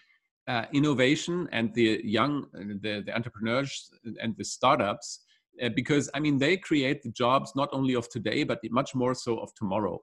uh, 0.47 0.65
innovation 0.73 1.49
and 1.51 1.73
the 1.73 2.01
young, 2.03 2.45
the, 2.53 3.01
the 3.05 3.15
entrepreneurs 3.15 3.91
and 4.21 4.35
the 4.37 4.43
startups 4.43 5.21
uh, 5.61 5.69
because 5.75 6.09
I 6.13 6.19
mean 6.19 6.37
they 6.37 6.57
create 6.57 7.01
the 7.01 7.11
jobs 7.11 7.53
not 7.55 7.69
only 7.71 7.95
of 7.95 8.09
today 8.09 8.43
but 8.43 8.59
much 8.69 8.93
more 8.93 9.13
so 9.13 9.37
of 9.37 9.53
tomorrow, 9.55 10.01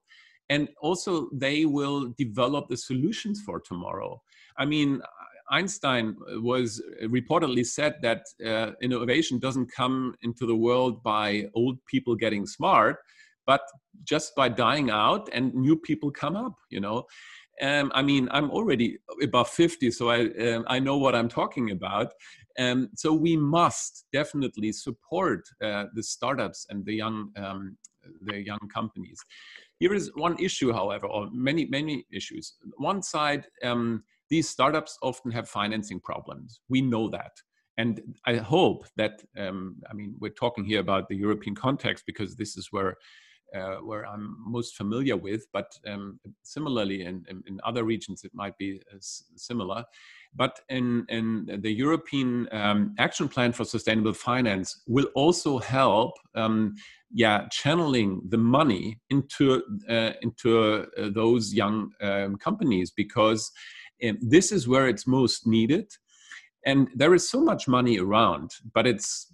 and 0.49 0.69
also 0.81 1.29
they 1.33 1.65
will 1.67 2.13
develop 2.19 2.69
the 2.69 2.77
solutions 2.77 3.43
for 3.45 3.61
tomorrow. 3.61 4.21
I 4.59 4.65
mean, 4.65 5.01
Einstein 5.51 6.17
was 6.37 6.83
reportedly 7.05 7.67
said 7.67 7.97
that 8.03 8.25
uh, 8.45 8.73
innovation 8.81 9.39
doesn't 9.39 9.73
come 9.73 10.15
into 10.23 10.47
the 10.47 10.57
world 10.57 11.03
by 11.03 11.49
old 11.55 11.79
people 11.87 12.15
getting 12.15 12.47
smart, 12.47 12.99
but 13.47 13.63
just 14.05 14.35
by 14.35 14.49
dying 14.49 14.91
out 14.91 15.29
and 15.33 15.55
new 15.55 15.77
people 15.77 16.11
come 16.11 16.37
up. 16.37 16.55
You 16.71 16.81
know, 16.81 17.07
um, 17.61 17.93
I 17.95 18.03
mean, 18.03 18.29
I'm 18.31 18.51
already 18.51 18.99
above 19.23 19.49
50, 19.49 19.91
so 19.91 20.11
I 20.11 20.31
um, 20.31 20.65
I 20.69 20.79
know 20.79 20.97
what 20.97 21.15
I'm 21.15 21.29
talking 21.29 21.71
about. 21.71 22.13
Um, 22.59 22.91
so 22.97 23.13
we 23.13 23.37
must 23.37 24.07
definitely 24.13 24.73
support 24.73 25.43
uh, 25.63 25.85
the 25.95 26.03
startups 26.03 26.67
and 26.71 26.85
the 26.85 26.95
young 26.95 27.31
um, 27.37 27.77
the 28.23 28.43
young 28.43 28.69
companies. 28.73 29.21
Here 29.79 29.95
is 29.95 30.11
one 30.15 30.37
issue, 30.39 30.73
however, 30.73 31.07
or 31.07 31.29
many 31.33 31.67
many 31.67 32.07
issues. 32.13 32.55
One 32.79 33.03
side 33.03 33.47
um, 33.63 34.05
these 34.33 34.49
startups 34.49 34.97
often 35.03 35.31
have 35.31 35.47
financing 35.47 36.01
problems. 36.01 36.61
We 36.71 36.81
know 36.81 37.07
that. 37.11 37.33
And 37.77 38.01
I 38.25 38.37
hope 38.37 38.87
that, 38.97 39.23
um, 39.37 39.77
I 39.91 39.93
mean, 39.93 40.17
we're 40.21 40.31
talking 40.31 40.65
here 40.65 40.81
about 40.81 41.11
the 41.11 41.17
European 41.17 41.55
context 41.55 42.05
because 42.07 42.35
this 42.35 42.57
is 42.57 42.69
where 42.71 42.97
uh, 43.55 43.77
where 43.89 44.07
I'm 44.07 44.35
most 44.47 44.77
familiar 44.77 45.15
with, 45.15 45.47
but 45.53 45.79
um, 45.87 46.19
similarly 46.43 47.03
in, 47.03 47.23
in, 47.29 47.43
in, 47.47 47.61
other 47.65 47.85
regions 47.85 48.25
it 48.25 48.31
might 48.33 48.57
be 48.57 48.81
uh, 48.91 48.97
similar. 49.37 49.85
But 50.35 50.59
in, 50.71 51.05
in 51.11 51.61
the 51.61 51.71
European 51.71 52.49
um, 52.51 52.95
Action 52.99 53.29
Plan 53.29 53.53
for 53.53 53.67
Sustainable 53.67 54.15
Finance 54.15 54.81
will 54.87 55.09
also 55.15 55.59
help, 55.59 56.13
um, 56.35 56.77
yeah, 57.13 57.47
channeling 57.51 58.23
the 58.31 58.39
money 58.39 58.99
into 59.11 59.63
uh, 59.87 60.13
into 60.23 60.87
uh, 60.97 61.11
those 61.11 61.53
young 61.53 61.91
um, 62.01 62.37
companies 62.37 62.91
because 62.91 63.53
this 64.21 64.53
is 64.53 64.69
where 64.69 64.89
it's 64.89 65.07
most 65.07 65.47
needed. 65.47 65.91
And 66.65 66.89
there 66.95 67.15
is 67.15 67.29
so 67.29 67.41
much 67.41 67.67
money 67.67 67.99
around, 67.99 68.51
but 68.75 68.87
it's, 68.87 69.33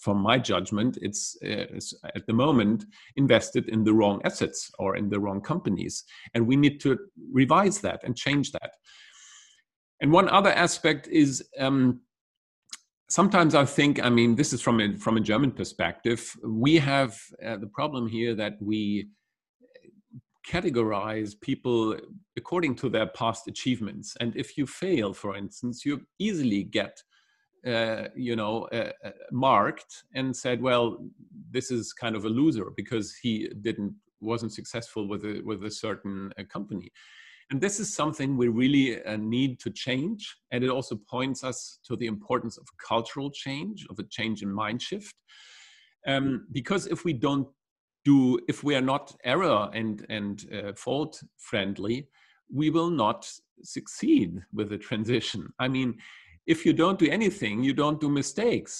from 0.00 0.18
my 0.18 0.38
judgment, 0.38 0.98
it's, 1.00 1.36
it's, 1.42 1.94
at 2.14 2.26
the 2.26 2.32
moment 2.32 2.84
invested 3.16 3.68
in 3.68 3.84
the 3.84 3.92
wrong 3.92 4.20
assets 4.24 4.70
or 4.78 4.96
in 4.96 5.08
the 5.10 5.20
wrong 5.20 5.40
companies. 5.40 6.04
And 6.34 6.46
we 6.46 6.56
need 6.56 6.80
to 6.80 6.98
revise 7.32 7.80
that 7.82 8.00
and 8.02 8.16
change 8.16 8.52
that. 8.52 8.72
And 10.00 10.10
one 10.12 10.28
other 10.28 10.50
aspect 10.50 11.08
is 11.08 11.46
um, 11.58 12.00
sometimes 13.08 13.54
I 13.54 13.64
think, 13.64 14.02
I 14.04 14.08
mean, 14.08 14.34
this 14.34 14.52
is 14.52 14.60
from 14.60 14.80
a, 14.80 14.96
from 14.96 15.16
a 15.16 15.20
German 15.20 15.52
perspective, 15.52 16.34
we 16.44 16.76
have 16.76 17.18
uh, 17.44 17.56
the 17.56 17.68
problem 17.68 18.08
here 18.08 18.34
that 18.34 18.54
we 18.60 19.08
categorize 20.46 21.38
people 21.40 21.96
according 22.36 22.76
to 22.76 22.88
their 22.88 23.06
past 23.06 23.48
achievements. 23.48 24.16
And 24.20 24.34
if 24.36 24.56
you 24.56 24.66
fail, 24.66 25.12
for 25.12 25.36
instance, 25.36 25.84
you 25.84 26.02
easily 26.18 26.62
get, 26.62 27.02
uh, 27.66 28.08
you 28.14 28.36
know, 28.36 28.68
uh, 28.72 28.92
uh, 29.04 29.10
marked 29.32 30.04
and 30.14 30.36
said, 30.36 30.62
well, 30.62 30.98
this 31.50 31.70
is 31.70 31.92
kind 31.92 32.14
of 32.14 32.24
a 32.24 32.28
loser 32.28 32.66
because 32.76 33.14
he 33.16 33.50
didn't 33.60 33.94
wasn't 34.20 34.52
successful 34.52 35.06
with 35.06 35.24
a 35.24 35.42
with 35.44 35.64
a 35.64 35.70
certain 35.70 36.32
uh, 36.38 36.42
company. 36.44 36.90
And 37.50 37.60
this 37.60 37.78
is 37.78 37.94
something 37.94 38.36
we 38.36 38.48
really 38.48 39.04
uh, 39.04 39.16
need 39.16 39.60
to 39.60 39.70
change. 39.70 40.36
And 40.50 40.64
it 40.64 40.70
also 40.70 40.96
points 41.08 41.44
us 41.44 41.78
to 41.84 41.94
the 41.96 42.06
importance 42.06 42.58
of 42.58 42.66
cultural 42.88 43.30
change, 43.30 43.86
of 43.88 43.98
a 43.98 44.04
change 44.04 44.42
in 44.42 44.52
mind 44.52 44.82
shift. 44.82 45.14
Um, 46.08 46.46
because 46.52 46.86
if 46.86 47.04
we 47.04 47.12
don't 47.12 47.48
do 48.10 48.38
if 48.48 48.62
we 48.66 48.74
are 48.78 48.86
not 48.94 49.04
error 49.24 49.60
and 49.80 50.06
and 50.08 50.34
uh, 50.56 50.72
fault 50.84 51.12
friendly 51.50 52.08
we 52.60 52.70
will 52.70 52.90
not 52.90 53.20
succeed 53.62 54.30
with 54.52 54.68
the 54.70 54.78
transition. 54.78 55.42
I 55.58 55.68
mean 55.76 55.90
if 56.46 56.64
you 56.66 56.72
don't 56.72 56.98
do 56.98 57.10
anything 57.18 57.62
you 57.62 57.74
don't 57.82 58.00
do 58.00 58.08
mistakes. 58.08 58.74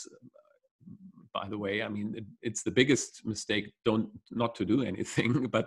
By 1.35 1.49
the 1.51 1.59
way 1.65 1.75
i 1.87 1.89
mean 1.97 2.09
it, 2.21 2.27
it's 2.49 2.63
the 2.63 2.77
biggest 2.81 3.13
mistake 3.33 3.67
don't 3.85 4.09
not 4.43 4.53
to 4.59 4.65
do 4.65 4.79
anything 4.93 5.33
but 5.57 5.67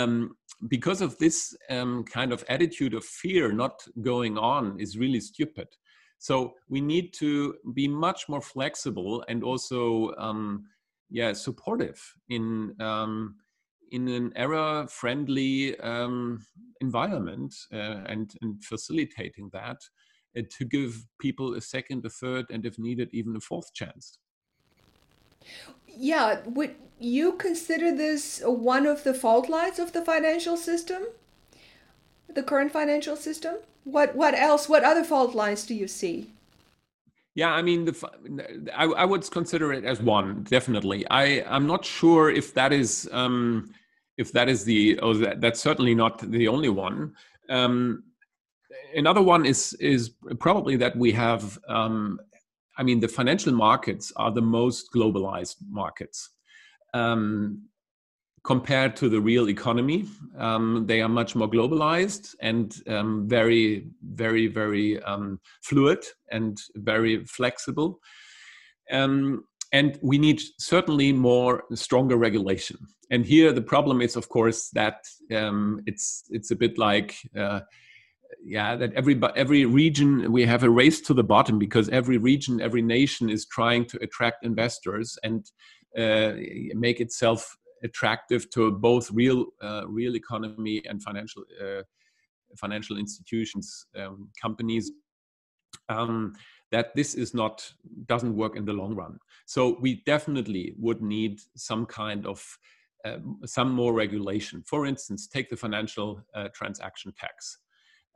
um, 0.00 0.36
because 0.68 1.00
of 1.00 1.16
this 1.18 1.56
um, 1.70 2.04
kind 2.04 2.32
of 2.32 2.44
attitude 2.48 2.94
of 2.94 3.04
fear 3.04 3.52
not 3.52 3.86
going 4.02 4.38
on 4.38 4.78
is 4.80 4.98
really 4.98 5.20
stupid. 5.20 5.68
So 6.18 6.54
we 6.68 6.80
need 6.80 7.12
to 7.14 7.56
be 7.74 7.86
much 7.88 8.28
more 8.28 8.40
flexible 8.40 9.24
and 9.28 9.44
also, 9.44 10.14
um, 10.18 10.64
yeah, 11.10 11.32
supportive 11.32 12.00
in 12.28 12.74
um, 12.80 13.36
in 13.92 14.08
an 14.08 14.32
error-friendly 14.34 15.78
um, 15.80 16.44
environment 16.80 17.54
uh, 17.72 18.02
and, 18.06 18.34
and 18.42 18.62
facilitating 18.64 19.48
that 19.52 19.76
uh, 20.36 20.42
to 20.50 20.64
give 20.64 21.06
people 21.20 21.54
a 21.54 21.60
second, 21.60 22.04
a 22.04 22.10
third, 22.10 22.46
and 22.50 22.66
if 22.66 22.78
needed, 22.78 23.08
even 23.12 23.36
a 23.36 23.40
fourth 23.40 23.72
chance. 23.74 24.18
Yeah, 25.86 26.40
would 26.46 26.74
you 26.98 27.32
consider 27.32 27.94
this 27.94 28.42
one 28.44 28.86
of 28.86 29.04
the 29.04 29.14
fault 29.14 29.48
lines 29.48 29.78
of 29.78 29.92
the 29.92 30.02
financial 30.04 30.56
system? 30.56 31.04
The 32.28 32.42
current 32.42 32.72
financial 32.72 33.16
system? 33.16 33.56
What 33.84 34.16
what 34.16 34.34
else? 34.34 34.68
What 34.68 34.82
other 34.82 35.04
fault 35.04 35.34
lines 35.34 35.64
do 35.64 35.74
you 35.74 35.86
see? 35.86 36.32
Yeah, 37.36 37.52
I 37.52 37.62
mean, 37.62 37.84
the, 37.84 38.72
I, 38.74 38.84
I 38.84 39.04
would 39.04 39.30
consider 39.30 39.72
it 39.72 39.84
as 39.84 40.00
one 40.00 40.42
definitely. 40.44 41.06
I 41.10 41.44
I'm 41.46 41.66
not 41.66 41.84
sure 41.84 42.30
if 42.30 42.54
that 42.54 42.72
is 42.72 43.08
um, 43.12 43.70
if 44.16 44.32
that 44.32 44.48
is 44.48 44.64
the 44.64 44.98
oh 45.00 45.14
that, 45.14 45.40
that's 45.42 45.60
certainly 45.60 45.94
not 45.94 46.18
the 46.18 46.48
only 46.48 46.70
one. 46.70 47.14
Um, 47.50 48.02
another 48.94 49.22
one 49.22 49.46
is 49.46 49.74
is 49.74 50.10
probably 50.40 50.76
that 50.76 50.96
we 50.96 51.12
have 51.12 51.58
um, 51.68 52.18
I 52.78 52.82
mean, 52.82 53.00
the 53.00 53.08
financial 53.08 53.52
markets 53.52 54.12
are 54.16 54.30
the 54.30 54.42
most 54.42 54.92
globalized 54.94 55.56
markets. 55.68 56.30
Um, 56.92 57.68
compared 58.46 58.94
to 58.94 59.08
the 59.08 59.20
real 59.20 59.48
economy, 59.50 60.06
um, 60.38 60.84
they 60.86 61.02
are 61.02 61.08
much 61.08 61.34
more 61.34 61.50
globalized 61.50 62.36
and 62.40 62.80
um, 62.86 63.28
very, 63.28 63.88
very, 64.02 64.46
very 64.46 65.02
um, 65.02 65.40
fluid 65.62 66.04
and 66.30 66.56
very 66.76 67.24
flexible. 67.24 67.98
Um, 68.92 69.44
and 69.72 69.98
we 70.00 70.16
need 70.16 70.40
certainly 70.58 71.12
more 71.12 71.64
stronger 71.74 72.16
regulation. 72.16 72.78
And 73.10 73.26
here 73.26 73.52
the 73.52 73.62
problem 73.62 74.00
is, 74.00 74.14
of 74.14 74.28
course, 74.28 74.70
that 74.74 74.98
um, 75.34 75.80
it's 75.86 76.24
it's 76.30 76.50
a 76.50 76.56
bit 76.56 76.78
like. 76.78 77.16
Uh, 77.36 77.60
yeah 78.44 78.74
that 78.74 78.92
every 78.94 79.18
every 79.36 79.64
region 79.64 80.30
we 80.32 80.44
have 80.44 80.64
a 80.64 80.68
race 80.68 81.00
to 81.00 81.14
the 81.14 81.22
bottom 81.22 81.58
because 81.60 81.88
every 81.88 82.18
region 82.18 82.60
every 82.60 82.82
nation 82.82 83.30
is 83.30 83.46
trying 83.46 83.84
to 83.84 83.96
attract 84.02 84.44
investors 84.44 85.16
and 85.22 85.46
uh, 85.96 86.32
make 86.74 87.00
itself 87.00 87.56
attractive 87.82 88.48
to 88.50 88.72
both 88.72 89.10
real 89.10 89.46
uh, 89.62 89.82
real 89.86 90.16
economy 90.16 90.82
and 90.88 91.02
financial 91.02 91.42
uh, 91.62 91.82
financial 92.56 92.96
institutions 92.96 93.86
um, 93.98 94.28
companies 94.40 94.92
um, 95.88 96.32
that 96.72 96.94
this 96.94 97.14
is 97.14 97.34
not 97.34 97.70
doesn't 98.06 98.36
work 98.36 98.56
in 98.56 98.64
the 98.64 98.72
long 98.72 98.94
run. 98.94 99.18
So 99.46 99.78
we 99.80 100.02
definitely 100.06 100.74
would 100.78 101.02
need 101.02 101.40
some 101.54 101.86
kind 101.86 102.26
of 102.26 102.58
uh, 103.04 103.18
some 103.44 103.70
more 103.72 103.92
regulation. 103.92 104.62
For 104.66 104.86
instance 104.86 105.26
take 105.26 105.50
the 105.50 105.56
financial 105.56 106.22
uh, 106.34 106.48
transaction 106.54 107.12
tax 107.18 107.58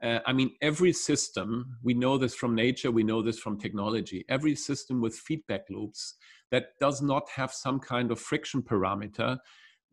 uh, 0.02 0.20
I 0.26 0.32
mean, 0.32 0.52
every 0.62 0.92
system, 0.92 1.76
we 1.82 1.94
know 1.94 2.16
this 2.16 2.34
from 2.34 2.54
nature, 2.54 2.90
we 2.90 3.02
know 3.02 3.22
this 3.22 3.38
from 3.38 3.58
technology, 3.58 4.24
every 4.28 4.54
system 4.54 5.00
with 5.00 5.14
feedback 5.14 5.62
loops 5.68 6.14
that 6.50 6.78
does 6.80 7.02
not 7.02 7.28
have 7.34 7.52
some 7.52 7.78
kind 7.78 8.10
of 8.10 8.18
friction 8.18 8.62
parameter 8.62 9.38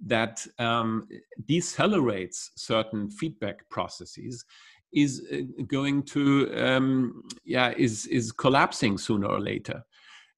that 0.05 0.45
um, 0.59 1.07
decelerates 1.49 2.49
certain 2.55 3.09
feedback 3.09 3.67
processes 3.69 4.45
is 4.93 5.27
uh, 5.31 5.63
going 5.67 6.01
to 6.03 6.49
um, 6.55 7.23
yeah 7.43 7.73
is 7.77 8.05
is 8.07 8.31
collapsing 8.31 8.97
sooner 8.97 9.27
or 9.27 9.39
later. 9.39 9.83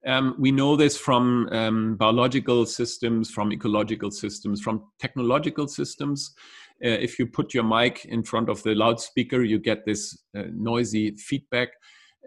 Um, 0.07 0.35
we 0.39 0.51
know 0.51 0.77
this 0.77 0.97
from 0.97 1.49
um, 1.51 1.95
biological 1.95 2.65
systems 2.65 3.29
from 3.29 3.51
ecological 3.51 4.11
systems 4.11 4.61
from 4.61 4.86
technological 4.97 5.67
systems 5.67 6.34
uh, 6.83 6.87
if 6.87 7.19
you 7.19 7.27
put 7.27 7.53
your 7.53 7.63
mic 7.63 8.05
in 8.05 8.23
front 8.23 8.49
of 8.49 8.63
the 8.63 8.75
loudspeaker, 8.75 9.43
you 9.43 9.59
get 9.59 9.85
this 9.85 10.17
uh, 10.37 10.43
noisy 10.53 11.15
feedback. 11.15 11.69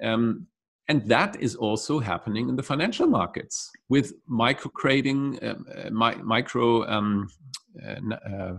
Um, 0.02 0.46
and 0.88 1.06
that 1.08 1.40
is 1.40 1.54
also 1.54 2.00
happening 2.00 2.48
in 2.48 2.56
the 2.56 2.62
financial 2.62 3.06
markets 3.06 3.70
with 3.88 4.12
micro 4.26 4.70
trading, 4.78 5.38
um, 5.42 5.64
uh, 5.74 5.90
mi- 5.90 6.22
micro 6.22 6.86
um, 6.88 7.28
uh, 7.86 8.14
uh, 8.14 8.54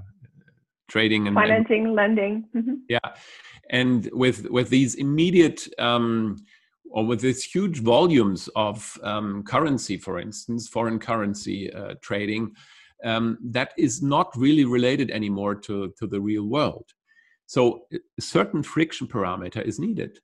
trading 0.88 1.28
and 1.28 1.36
financing, 1.36 1.86
and, 1.86 1.96
lending. 1.96 2.46
Mm-hmm. 2.56 2.74
Yeah, 2.90 3.00
and 3.70 4.10
with 4.14 4.50
with 4.50 4.70
these 4.70 4.96
immediate 4.96 5.68
um, 5.80 6.38
or 6.90 7.06
with 7.06 7.22
these 7.22 7.44
huge 7.44 7.80
volumes 7.82 8.50
of 8.56 8.98
um, 9.04 9.44
currency, 9.44 9.98
for 9.98 10.20
instance, 10.20 10.68
foreign 10.68 11.00
currency 11.00 11.74
uh, 11.74 11.96
trading, 12.02 12.56
um, 13.04 13.38
that 13.44 13.74
is 13.78 14.02
not 14.02 14.32
really 14.36 14.66
related 14.66 15.12
anymore 15.12 15.56
to, 15.56 15.94
to 15.98 16.08
the 16.08 16.22
real 16.22 16.46
world. 16.46 16.86
So 17.46 17.86
a 17.94 18.22
certain 18.22 18.64
friction 18.64 19.08
parameter 19.08 19.62
is 19.62 19.80
needed. 19.80 20.20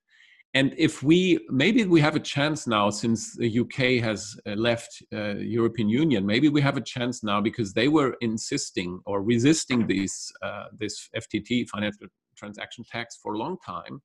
And 0.52 0.74
if 0.76 1.02
we 1.02 1.38
maybe 1.48 1.84
we 1.84 2.00
have 2.00 2.16
a 2.16 2.20
chance 2.20 2.66
now, 2.66 2.90
since 2.90 3.36
the 3.36 3.60
UK 3.60 4.02
has 4.02 4.36
uh, 4.46 4.54
left 4.54 5.00
uh, 5.12 5.36
European 5.36 5.88
Union, 5.88 6.26
maybe 6.26 6.48
we 6.48 6.60
have 6.60 6.76
a 6.76 6.80
chance 6.80 7.22
now 7.22 7.40
because 7.40 7.72
they 7.72 7.86
were 7.86 8.16
insisting 8.20 9.00
or 9.06 9.22
resisting 9.22 9.86
these 9.86 10.32
uh, 10.42 10.64
this 10.76 11.08
FTT 11.16 11.68
financial 11.68 12.08
transaction 12.36 12.84
tax 12.90 13.18
for 13.22 13.34
a 13.34 13.38
long 13.38 13.58
time. 13.64 14.02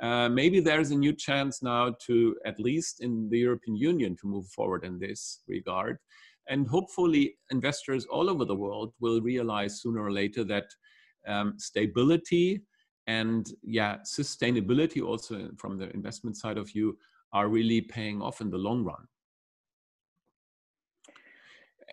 Uh, 0.00 0.28
maybe 0.28 0.60
there's 0.60 0.90
a 0.90 0.96
new 0.96 1.12
chance 1.12 1.62
now 1.62 1.94
to 2.06 2.36
at 2.46 2.58
least 2.58 3.02
in 3.02 3.28
the 3.28 3.38
European 3.38 3.76
Union 3.76 4.16
to 4.16 4.26
move 4.26 4.46
forward 4.46 4.84
in 4.84 4.98
this 4.98 5.42
regard. 5.48 5.98
And 6.48 6.66
hopefully, 6.66 7.36
investors 7.50 8.06
all 8.06 8.30
over 8.30 8.44
the 8.44 8.54
world 8.54 8.92
will 9.00 9.20
realize 9.20 9.80
sooner 9.82 10.02
or 10.02 10.10
later 10.10 10.44
that 10.44 10.66
um, 11.26 11.54
stability 11.58 12.62
and 13.06 13.50
yeah, 13.62 13.96
sustainability 14.04 15.02
also 15.04 15.50
from 15.56 15.78
the 15.78 15.90
investment 15.94 16.36
side 16.36 16.58
of 16.58 16.74
you 16.74 16.96
are 17.32 17.48
really 17.48 17.80
paying 17.80 18.20
off 18.22 18.40
in 18.40 18.50
the 18.50 18.58
long 18.58 18.84
run. 18.84 19.06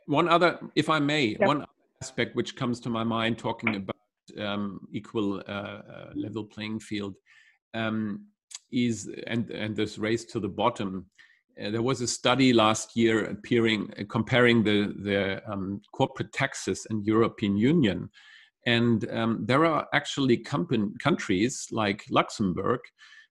One 0.08 0.30
other, 0.30 0.60
if 0.76 0.90
I 0.90 1.00
may, 1.00 1.28
yep. 1.28 1.42
one 1.42 1.66
aspect 2.02 2.36
which 2.36 2.56
comes 2.56 2.80
to 2.82 2.90
my 2.90 3.04
mind 3.04 3.38
talking 3.38 3.76
about 3.76 3.96
um, 4.40 4.88
equal 4.92 5.42
uh, 5.48 5.52
uh, 5.52 6.12
level 6.16 6.44
playing 6.44 6.80
field 6.80 7.16
um, 7.74 8.26
is 8.72 9.10
and 9.28 9.50
and 9.52 9.76
this 9.76 9.98
race 9.98 10.26
to 10.26 10.40
the 10.40 10.50
bottom 10.50 11.06
uh, 11.64 11.70
there 11.70 11.82
was 11.82 12.02
a 12.02 12.08
study 12.08 12.52
last 12.54 12.96
year 12.96 13.26
appearing 13.26 13.90
uh, 14.00 14.04
comparing 14.10 14.64
the 14.64 14.94
the 15.02 15.42
um, 15.52 15.82
corporate 15.92 16.34
taxes 16.34 16.86
in 16.90 17.04
European 17.04 17.56
Union, 17.58 18.10
and 18.66 19.10
um, 19.12 19.46
there 19.46 19.66
are 19.66 19.88
actually 19.94 20.38
countries 20.38 21.68
like 21.72 22.04
Luxembourg 22.10 22.80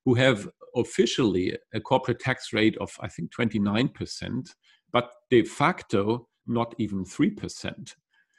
who 0.05 0.15
have 0.15 0.49
officially 0.77 1.57
a 1.73 1.81
corporate 1.81 2.21
tax 2.21 2.53
rate 2.53 2.77
of 2.79 2.91
I 3.01 3.09
think 3.09 3.31
29 3.31 3.89
percent, 3.89 4.55
but 4.93 5.11
de 5.31 5.43
facto 5.45 6.29
not 6.47 6.75
even 6.79 7.05
three 7.05 7.31
percent. 7.31 7.97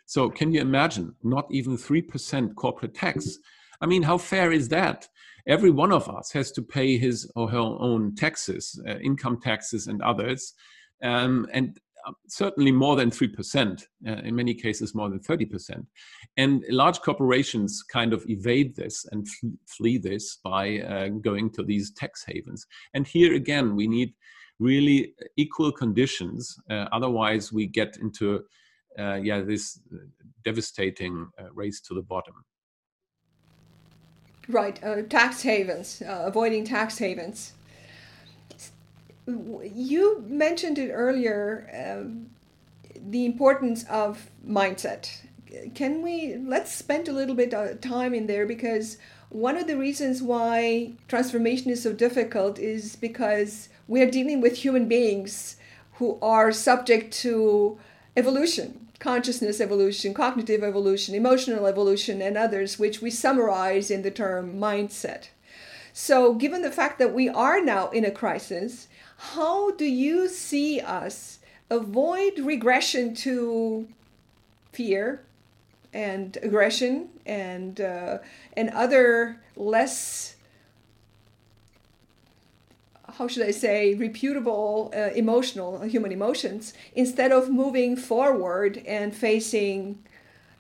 So 0.08 0.30
can 0.30 0.52
you 0.52 0.62
imagine 0.62 1.16
not 1.24 1.48
even 1.52 1.78
three 1.78 2.02
percent 2.02 2.56
corporate 2.56 2.96
tax? 2.96 3.38
I 3.82 3.86
mean, 3.86 4.04
how 4.04 4.18
fair 4.18 4.52
is 4.52 4.70
that? 4.70 5.08
every 5.48 5.72
one 5.72 5.92
of 5.92 6.10
us 6.10 6.32
has 6.32 6.52
to 6.54 6.62
pay 6.62 6.98
his 6.98 7.30
or 7.36 7.50
her 7.50 7.58
own 7.58 8.16
taxes, 8.16 8.80
uh, 8.88 8.98
income 8.98 9.40
taxes, 9.42 9.88
and 9.88 10.02
others. 10.02 10.54
Um, 11.04 11.48
and 11.54 11.80
uh, 12.08 12.14
certainly 12.28 12.72
more 12.72 12.96
than 12.96 13.10
3%, 13.12 13.84
uh, 14.08 14.12
in 14.12 14.36
many 14.36 14.54
cases 14.54 14.96
more 14.96 15.10
than 15.10 15.20
30%. 15.20 15.86
And 16.38 16.64
large 16.70 17.00
corporations 17.02 17.84
kind 17.84 18.14
of 18.14 18.26
evade 18.28 18.76
this 18.76 19.06
and 19.12 19.28
flee 19.68 19.98
this 19.98 20.38
by 20.44 20.80
uh, 20.80 21.08
going 21.10 21.52
to 21.52 21.64
these 21.64 21.92
tax 21.92 22.24
havens. 22.26 22.66
And 22.94 23.08
here 23.08 23.34
again, 23.34 23.76
we 23.76 23.88
need 23.88 24.14
really 24.60 25.14
equal 25.36 25.72
conditions. 25.72 26.56
Uh, 26.70 26.86
otherwise, 26.92 27.52
we 27.52 27.68
get 27.68 27.98
into 27.98 28.44
uh, 28.98 29.16
yeah, 29.16 29.42
this 29.42 29.80
devastating 30.46 31.28
race 31.54 31.82
to 31.82 31.94
the 31.94 32.02
bottom. 32.02 32.46
Right, 34.48 34.82
uh, 34.84 35.02
tax 35.04 35.42
havens, 35.42 36.02
uh, 36.02 36.24
avoiding 36.26 36.66
tax 36.66 37.00
havens. 37.00 37.54
You 39.28 40.24
mentioned 40.28 40.78
it 40.78 40.92
earlier, 40.92 41.68
um, 41.74 42.30
the 42.96 43.26
importance 43.26 43.84
of 43.86 44.30
mindset. 44.48 45.22
Can 45.74 46.04
we 46.04 46.36
let's 46.36 46.72
spend 46.72 47.08
a 47.08 47.14
little 47.14 47.34
bit 47.34 47.54
of 47.54 47.82
time 47.82 48.14
in 48.14 48.28
there 48.28 48.46
because 48.46 48.98
one 49.30 49.58
of 49.58 49.68
the 49.68 49.78
reasons 49.78 50.22
why 50.22 50.94
transformation 51.08 51.72
is 51.72 51.82
so 51.82 51.94
difficult 51.94 52.60
is 52.60 52.96
because 52.96 53.70
we 53.88 54.02
are 54.02 54.12
dealing 54.12 54.42
with 54.42 54.58
human 54.58 54.88
beings 54.88 55.56
who 55.94 56.20
are 56.22 56.52
subject 56.52 57.14
to 57.14 57.80
evolution 58.16 58.85
consciousness 59.00 59.60
evolution, 59.60 60.14
cognitive 60.14 60.64
evolution, 60.64 61.16
emotional 61.16 61.66
evolution, 61.66 62.22
and 62.22 62.38
others, 62.38 62.80
which 62.80 63.02
we 63.02 63.10
summarize 63.10 63.92
in 63.92 64.02
the 64.02 64.12
term 64.12 64.58
mindset. 64.58 65.28
So, 65.94 66.34
given 66.34 66.62
the 66.62 66.72
fact 66.72 67.00
that 67.00 67.14
we 67.14 67.30
are 67.30 67.62
now 67.62 67.90
in 67.90 68.04
a 68.04 68.12
crisis, 68.12 68.88
how 69.18 69.72
do 69.72 69.86
you 69.86 70.28
see 70.28 70.82
us 70.82 71.40
avoid 71.70 72.40
regression 72.40 73.16
to 73.16 73.88
fear 74.72 75.22
and 75.94 76.38
aggression 76.44 77.10
and 77.26 77.80
uh, 77.80 78.18
and 78.58 78.70
other 78.72 79.40
less 79.56 80.35
how 83.18 83.28
should 83.28 83.46
I 83.46 83.52
say 83.52 83.94
reputable 83.96 84.92
uh, 84.96 85.10
emotional 85.16 85.82
human 85.84 86.12
emotions 86.12 86.74
instead 86.94 87.32
of 87.32 87.50
moving 87.50 87.96
forward 87.96 88.84
and 88.86 89.16
facing 89.16 90.04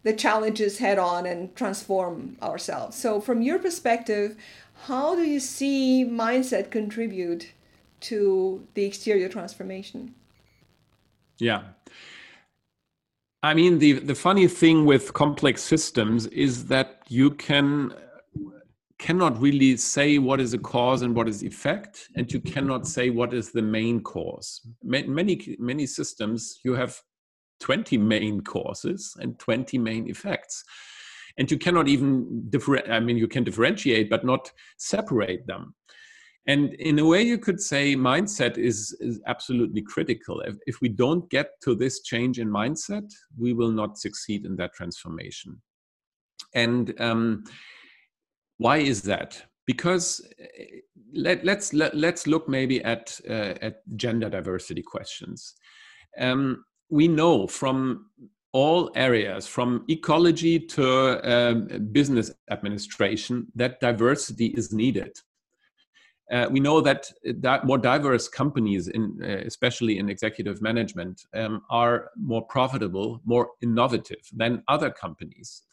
the 0.03 0.13
challenges 0.13 0.77
head 0.77 0.99
on 0.99 1.25
and 1.25 1.55
transform 1.55 2.37
ourselves. 2.41 2.95
So 2.95 3.19
from 3.19 3.41
your 3.41 3.59
perspective, 3.59 4.37
how 4.83 5.15
do 5.15 5.23
you 5.23 5.39
see 5.39 6.05
mindset 6.07 6.69
contribute 6.69 7.51
to 8.01 8.67
the 8.75 8.85
exterior 8.85 9.27
transformation? 9.27 10.13
Yeah. 11.39 11.63
I 13.41 13.53
mean, 13.53 13.79
the, 13.79 13.93
the 13.93 14.15
funny 14.15 14.47
thing 14.47 14.85
with 14.85 15.13
complex 15.13 15.63
systems 15.63 16.27
is 16.27 16.67
that 16.67 17.01
you 17.07 17.31
can 17.31 17.93
cannot 18.97 19.39
really 19.39 19.75
say 19.77 20.17
what 20.17 20.39
is 20.39 20.53
a 20.53 20.57
cause 20.57 21.01
and 21.01 21.15
what 21.15 21.27
is 21.27 21.43
effect, 21.43 22.09
and 22.15 22.31
you 22.31 22.39
cannot 22.39 22.87
say 22.87 23.09
what 23.09 23.33
is 23.33 23.51
the 23.51 23.61
main 23.61 24.01
cause. 24.01 24.61
Many 24.83 25.57
many 25.59 25.85
systems 25.85 26.59
you 26.63 26.73
have 26.73 27.01
20 27.59 27.97
main 27.97 28.41
causes 28.41 29.15
and 29.19 29.37
20 29.39 29.77
main 29.77 30.09
effects. 30.09 30.63
And 31.37 31.49
you 31.49 31.57
cannot 31.57 31.87
even 31.87 32.49
differentiate, 32.49 32.91
I 32.91 32.99
mean, 32.99 33.17
you 33.17 33.27
can 33.27 33.43
differentiate, 33.43 34.09
but 34.09 34.25
not 34.25 34.51
separate 34.77 35.45
them. 35.47 35.75
And 36.47 36.73
in 36.75 36.99
a 36.99 37.05
way, 37.05 37.23
you 37.23 37.37
could 37.39 37.59
say 37.59 37.95
mindset 37.95 38.57
is, 38.57 38.95
is 38.99 39.19
absolutely 39.25 39.81
critical. 39.81 40.41
If, 40.41 40.55
if 40.67 40.79
we 40.79 40.89
don't 40.89 41.29
get 41.31 41.59
to 41.63 41.75
this 41.75 42.01
change 42.01 42.39
in 42.39 42.49
mindset, 42.49 43.11
we 43.37 43.53
will 43.53 43.71
not 43.71 43.97
succeed 43.97 44.45
in 44.45 44.55
that 44.57 44.73
transformation. 44.73 45.61
And 46.53 46.93
um, 47.01 47.43
why 48.57 48.77
is 48.77 49.01
that? 49.03 49.41
Because 49.65 50.21
eh, 50.39 50.79
let, 51.13 51.43
let's 51.43 51.73
let, 51.73 51.95
let's 51.95 52.27
look 52.27 52.47
maybe 52.47 52.83
at 52.83 53.19
uh, 53.29 53.53
at 53.61 53.81
gender 53.95 54.29
diversity 54.29 54.81
questions. 54.81 55.55
Um, 56.19 56.65
we 56.89 57.07
know 57.07 57.47
from 57.47 58.09
all 58.53 58.91
areas, 58.95 59.47
from 59.47 59.83
ecology 59.89 60.59
to 60.59 61.29
um, 61.29 61.67
business 61.91 62.31
administration, 62.49 63.47
that 63.55 63.81
diversity 63.81 64.47
is 64.47 64.71
needed 64.71 65.11
uh, 66.31 66.47
we 66.49 66.59
know 66.59 66.81
that, 66.81 67.11
that 67.23 67.65
more 67.65 67.77
diverse 67.77 68.27
companies, 68.27 68.87
in, 68.87 69.19
uh, 69.23 69.43
especially 69.45 69.99
in 69.99 70.09
executive 70.09 70.61
management, 70.61 71.21
um, 71.35 71.61
are 71.69 72.09
more 72.17 72.43
profitable, 72.47 73.21
more 73.25 73.49
innovative 73.61 74.21
than 74.33 74.63
other 74.67 74.89
companies. 74.89 75.63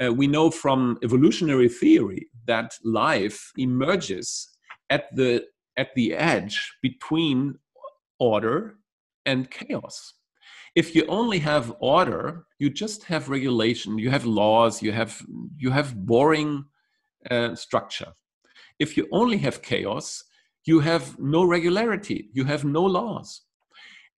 Uh, 0.00 0.12
we 0.12 0.26
know 0.26 0.50
from 0.50 0.98
evolutionary 1.02 1.68
theory 1.68 2.28
that 2.46 2.74
life 2.84 3.52
emerges 3.56 4.48
at 4.90 5.14
the 5.14 5.44
at 5.76 5.88
the 5.94 6.14
edge 6.14 6.72
between 6.82 7.54
order 8.18 8.74
and 9.24 9.50
chaos. 9.50 10.14
If 10.74 10.94
you 10.94 11.04
only 11.06 11.38
have 11.40 11.74
order, 11.80 12.44
you 12.58 12.70
just 12.70 13.04
have 13.04 13.28
regulation, 13.28 13.98
you 13.98 14.10
have 14.10 14.24
laws, 14.24 14.82
you 14.82 14.92
have 14.92 15.22
you 15.56 15.70
have 15.70 15.94
boring 16.06 16.64
uh, 17.30 17.54
structure 17.54 18.12
if 18.82 18.96
you 18.96 19.06
only 19.12 19.38
have 19.38 19.62
chaos, 19.62 20.24
you 20.64 20.80
have 20.80 21.18
no 21.18 21.44
regularity, 21.44 22.30
you 22.32 22.44
have 22.44 22.64
no 22.64 22.82
laws. 22.82 23.42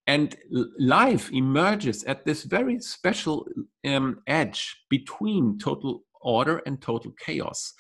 And 0.07 0.37
life 0.79 1.33
emerges 1.33 2.05
at 2.05 2.25
this 2.25 2.45
very 2.45 2.79
special 2.81 3.47
um, 3.87 4.21
edge 4.27 4.77
between 4.91 5.59
total 5.59 6.05
order 6.21 6.61
and 6.67 6.81
total 6.81 7.13
chaos. 7.19 7.73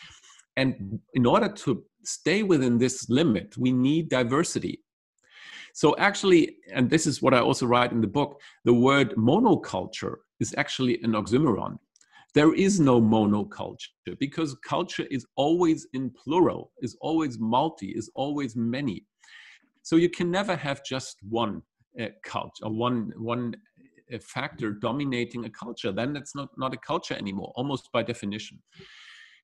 And 0.56 1.00
in 1.14 1.26
order 1.26 1.48
to 1.48 1.84
stay 2.04 2.42
within 2.42 2.78
this 2.78 3.10
limit, 3.10 3.56
we 3.58 3.72
need 3.72 4.08
diversity. 4.08 4.80
So, 5.74 5.96
actually, 5.98 6.56
and 6.72 6.88
this 6.88 7.06
is 7.06 7.20
what 7.20 7.34
I 7.34 7.40
also 7.40 7.66
write 7.66 7.92
in 7.92 8.00
the 8.00 8.06
book, 8.06 8.40
the 8.64 8.72
word 8.72 9.14
monoculture 9.16 10.16
is 10.40 10.54
actually 10.56 11.02
an 11.02 11.12
oxymoron 11.12 11.78
there 12.34 12.52
is 12.52 12.80
no 12.80 13.00
monoculture 13.00 14.18
because 14.18 14.56
culture 14.66 15.06
is 15.10 15.24
always 15.36 15.86
in 15.92 16.10
plural, 16.10 16.72
is 16.80 16.96
always 17.00 17.38
multi, 17.38 17.90
is 17.90 18.10
always 18.16 18.56
many. 18.56 19.06
So 19.82 19.96
you 19.96 20.10
can 20.10 20.30
never 20.30 20.56
have 20.56 20.84
just 20.84 21.18
one 21.28 21.62
uh, 22.00 22.06
culture, 22.24 22.68
one 22.68 23.12
one 23.16 23.54
uh, 24.12 24.18
factor 24.18 24.72
dominating 24.72 25.44
a 25.44 25.50
culture. 25.50 25.92
Then 25.92 26.16
it's 26.16 26.34
not 26.34 26.48
not 26.56 26.74
a 26.74 26.78
culture 26.78 27.14
anymore, 27.14 27.52
almost 27.56 27.90
by 27.92 28.02
definition. 28.02 28.58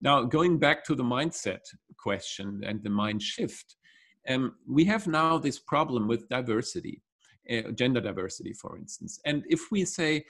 Now, 0.03 0.25
going 0.25 0.59
back 0.59 0.85
to 0.85 0.95
the 0.95 1.05
mindset 1.05 1.61
question 1.99 2.63
and 2.65 2.83
the 2.83 2.91
mind 2.91 3.23
shift, 3.23 3.77
um, 4.29 4.55
we 4.67 4.85
have 4.85 5.07
now 5.07 5.37
this 5.39 5.59
problem 5.59 6.09
with 6.09 6.29
diversity, 6.29 7.03
uh, 7.51 7.71
gender 7.73 8.01
diversity, 8.01 8.55
for 8.55 8.79
instance. 8.79 9.21
And 9.27 9.45
if 9.49 9.71
we 9.71 9.85
say, 9.85 10.25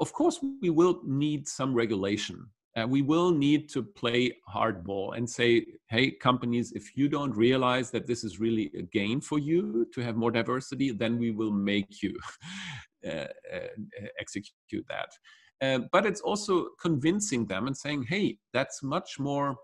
of 0.00 0.12
course, 0.12 0.38
we 0.62 0.70
will 0.70 1.00
need 1.04 1.46
some 1.46 1.74
regulation. 1.74 2.48
Uh, 2.76 2.86
we 2.86 3.02
will 3.02 3.32
need 3.32 3.68
to 3.68 3.82
play 3.82 4.32
hardball 4.48 5.16
and 5.16 5.28
say, 5.28 5.64
hey, 5.88 6.10
companies, 6.10 6.72
if 6.72 6.96
you 6.96 7.08
don't 7.08 7.36
realize 7.36 7.90
that 7.90 8.06
this 8.06 8.22
is 8.22 8.38
really 8.38 8.70
a 8.78 8.82
gain 8.82 9.20
for 9.20 9.40
you 9.40 9.88
to 9.92 10.00
have 10.00 10.16
more 10.16 10.30
diversity, 10.30 10.92
then 10.92 11.18
we 11.18 11.32
will 11.32 11.50
make 11.50 12.00
you 12.00 12.16
uh, 13.06 13.26
uh, 13.52 14.06
execute 14.20 14.86
that. 14.88 15.08
Uh, 15.60 15.80
but 15.92 16.06
it's 16.06 16.20
also 16.20 16.68
convincing 16.80 17.44
them 17.46 17.66
and 17.66 17.76
saying, 17.76 18.04
hey, 18.08 18.38
that's 18.52 18.82
much 18.82 19.18
more. 19.18 19.56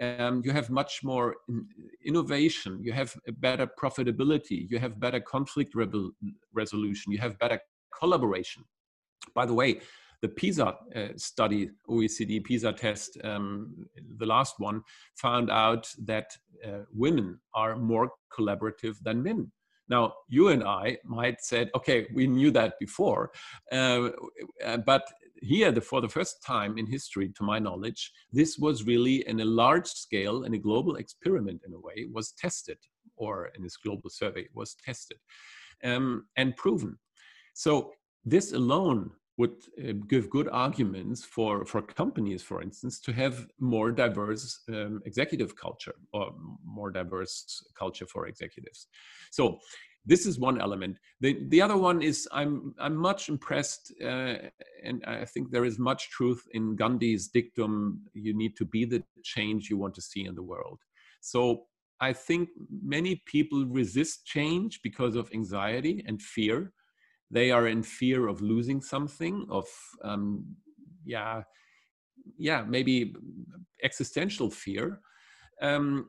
Um, 0.00 0.42
you 0.44 0.52
have 0.52 0.68
much 0.68 1.02
more 1.02 1.36
in 1.48 1.66
innovation. 2.04 2.78
You 2.82 2.92
have 2.92 3.14
better 3.38 3.68
profitability. 3.80 4.66
You 4.70 4.78
have 4.78 5.00
better 5.00 5.20
conflict 5.20 5.74
resolution. 6.52 7.12
You 7.12 7.18
have 7.18 7.38
better 7.38 7.60
collaboration. 7.98 8.64
By 9.34 9.46
the 9.46 9.54
way, 9.54 9.80
the 10.22 10.28
PISA 10.28 10.66
uh, 10.66 11.08
study, 11.16 11.70
OECD 11.88 12.42
PISA 12.42 12.72
test, 12.72 13.18
um, 13.24 13.86
the 14.16 14.26
last 14.26 14.54
one, 14.58 14.82
found 15.16 15.50
out 15.50 15.92
that 16.04 16.36
uh, 16.66 16.80
women 16.92 17.38
are 17.54 17.76
more 17.76 18.10
collaborative 18.36 18.96
than 19.02 19.22
men. 19.22 19.50
Now, 19.88 20.14
you 20.28 20.48
and 20.48 20.62
I 20.64 20.98
might 21.04 21.40
say, 21.40 21.70
okay, 21.74 22.08
we 22.14 22.26
knew 22.26 22.50
that 22.50 22.74
before, 22.78 23.30
uh, 23.72 24.10
uh, 24.64 24.76
but 24.78 25.04
here, 25.40 25.70
the, 25.70 25.80
for 25.80 26.00
the 26.00 26.08
first 26.08 26.42
time 26.42 26.78
in 26.78 26.86
history, 26.86 27.32
to 27.36 27.44
my 27.44 27.58
knowledge, 27.58 28.12
this 28.32 28.58
was 28.58 28.84
really 28.84 29.26
in 29.28 29.40
a 29.40 29.44
large 29.44 29.86
scale, 29.86 30.44
and 30.44 30.54
a 30.54 30.58
global 30.58 30.96
experiment 30.96 31.62
in 31.66 31.72
a 31.72 31.78
way, 31.78 32.06
was 32.12 32.32
tested, 32.32 32.78
or 33.16 33.50
in 33.56 33.62
this 33.62 33.76
global 33.76 34.10
survey 34.10 34.48
was 34.52 34.74
tested 34.84 35.18
um, 35.84 36.26
and 36.36 36.56
proven. 36.56 36.98
So 37.54 37.92
this 38.24 38.52
alone 38.52 39.10
would 39.38 39.54
uh, 39.78 39.92
give 40.08 40.28
good 40.28 40.48
arguments 40.50 41.24
for, 41.24 41.64
for 41.64 41.80
companies, 41.80 42.42
for 42.42 42.60
instance, 42.60 42.98
to 43.00 43.12
have 43.12 43.46
more 43.60 43.92
diverse 43.92 44.60
um, 44.68 45.00
executive 45.06 45.56
culture 45.56 45.94
or 46.12 46.34
more 46.64 46.90
diverse 46.90 47.64
culture 47.78 48.06
for 48.06 48.26
executives. 48.26 48.88
So 49.30 49.58
this 50.04 50.26
is 50.26 50.38
one 50.40 50.60
element. 50.60 50.98
The, 51.20 51.38
the 51.48 51.62
other 51.62 51.76
one 51.76 52.02
is 52.02 52.28
I'm, 52.32 52.74
I'm 52.80 52.96
much 52.96 53.28
impressed, 53.28 53.92
uh, 54.02 54.34
and 54.82 55.04
I 55.06 55.24
think 55.24 55.50
there 55.50 55.64
is 55.64 55.78
much 55.78 56.10
truth 56.10 56.42
in 56.52 56.74
Gandhi's 56.76 57.28
dictum 57.28 58.00
you 58.14 58.34
need 58.34 58.56
to 58.56 58.64
be 58.64 58.84
the 58.84 59.04
change 59.22 59.70
you 59.70 59.76
want 59.76 59.94
to 59.94 60.02
see 60.02 60.24
in 60.24 60.34
the 60.34 60.42
world. 60.42 60.80
So 61.20 61.66
I 62.00 62.12
think 62.12 62.48
many 62.82 63.22
people 63.26 63.66
resist 63.66 64.24
change 64.24 64.80
because 64.82 65.14
of 65.14 65.30
anxiety 65.32 66.04
and 66.06 66.20
fear 66.20 66.72
they 67.30 67.50
are 67.50 67.66
in 67.68 67.82
fear 67.82 68.28
of 68.28 68.40
losing 68.40 68.80
something 68.80 69.46
of 69.50 69.66
um, 70.02 70.44
yeah 71.04 71.42
yeah 72.36 72.64
maybe 72.66 73.14
existential 73.82 74.50
fear. 74.50 75.00
Um, 75.60 76.08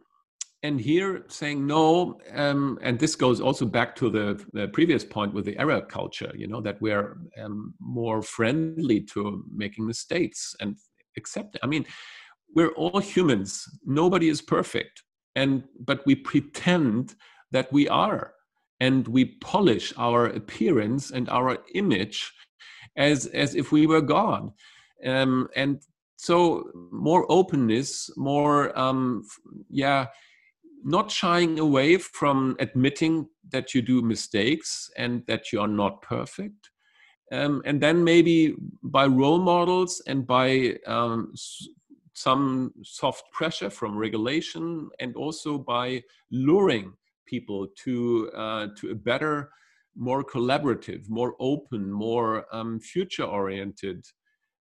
and 0.61 0.79
here 0.79 1.23
saying 1.29 1.65
no 1.65 2.19
um, 2.33 2.77
and 2.81 2.99
this 2.99 3.15
goes 3.15 3.39
also 3.39 3.65
back 3.65 3.95
to 3.95 4.09
the, 4.09 4.45
the, 4.51 4.67
previous 4.67 5.05
point 5.05 5.33
with 5.33 5.45
the 5.45 5.57
error 5.57 5.81
culture 5.81 6.31
you 6.35 6.47
know 6.47 6.59
that 6.59 6.81
we're 6.81 7.17
um, 7.41 7.73
more 7.79 8.21
friendly 8.21 8.99
to 8.99 9.45
making 9.55 9.87
mistakes 9.87 10.53
and 10.59 10.75
accept 11.15 11.57
i 11.63 11.65
mean 11.65 11.85
we're 12.55 12.71
all 12.71 12.99
humans. 12.99 13.65
Nobody 13.85 14.29
is 14.29 14.41
perfect. 14.41 15.03
And 15.35 15.63
but 15.79 16.05
we 16.05 16.15
pretend 16.15 17.15
that 17.51 17.71
we 17.71 17.87
are 17.87 18.33
and 18.79 19.07
we 19.07 19.25
polish 19.41 19.93
our 19.97 20.25
appearance 20.27 21.11
and 21.11 21.29
our 21.29 21.57
image 21.73 22.31
as 22.95 23.25
as 23.27 23.55
if 23.55 23.71
we 23.71 23.87
were 23.87 24.01
God. 24.01 24.51
Um, 25.05 25.47
and 25.55 25.81
so 26.17 26.69
more 26.91 27.25
openness, 27.29 28.09
more 28.17 28.77
um, 28.77 29.23
yeah, 29.69 30.07
not 30.83 31.11
shying 31.11 31.59
away 31.59 31.97
from 31.97 32.55
admitting 32.59 33.27
that 33.51 33.73
you 33.73 33.81
do 33.81 34.01
mistakes 34.01 34.89
and 34.97 35.23
that 35.27 35.51
you 35.51 35.61
are 35.61 35.67
not 35.67 36.01
perfect. 36.01 36.69
Um, 37.31 37.61
and 37.65 37.79
then 37.79 38.03
maybe 38.03 38.55
by 38.83 39.05
role 39.05 39.39
models 39.39 40.01
and 40.07 40.25
by 40.25 40.75
um, 40.87 41.33
some 42.13 42.73
soft 42.83 43.23
pressure 43.31 43.69
from 43.69 43.95
regulation 43.95 44.89
and 44.99 45.15
also 45.15 45.57
by 45.57 46.03
luring 46.31 46.93
people 47.29 47.67
to 47.83 48.29
uh, 48.35 48.67
to 48.77 48.91
a 48.91 48.95
better 48.95 49.51
more 49.95 50.23
collaborative 50.23 51.09
more 51.09 51.33
open 51.39 51.91
more 51.91 52.45
um, 52.55 52.79
future 52.79 53.29
oriented 53.39 54.05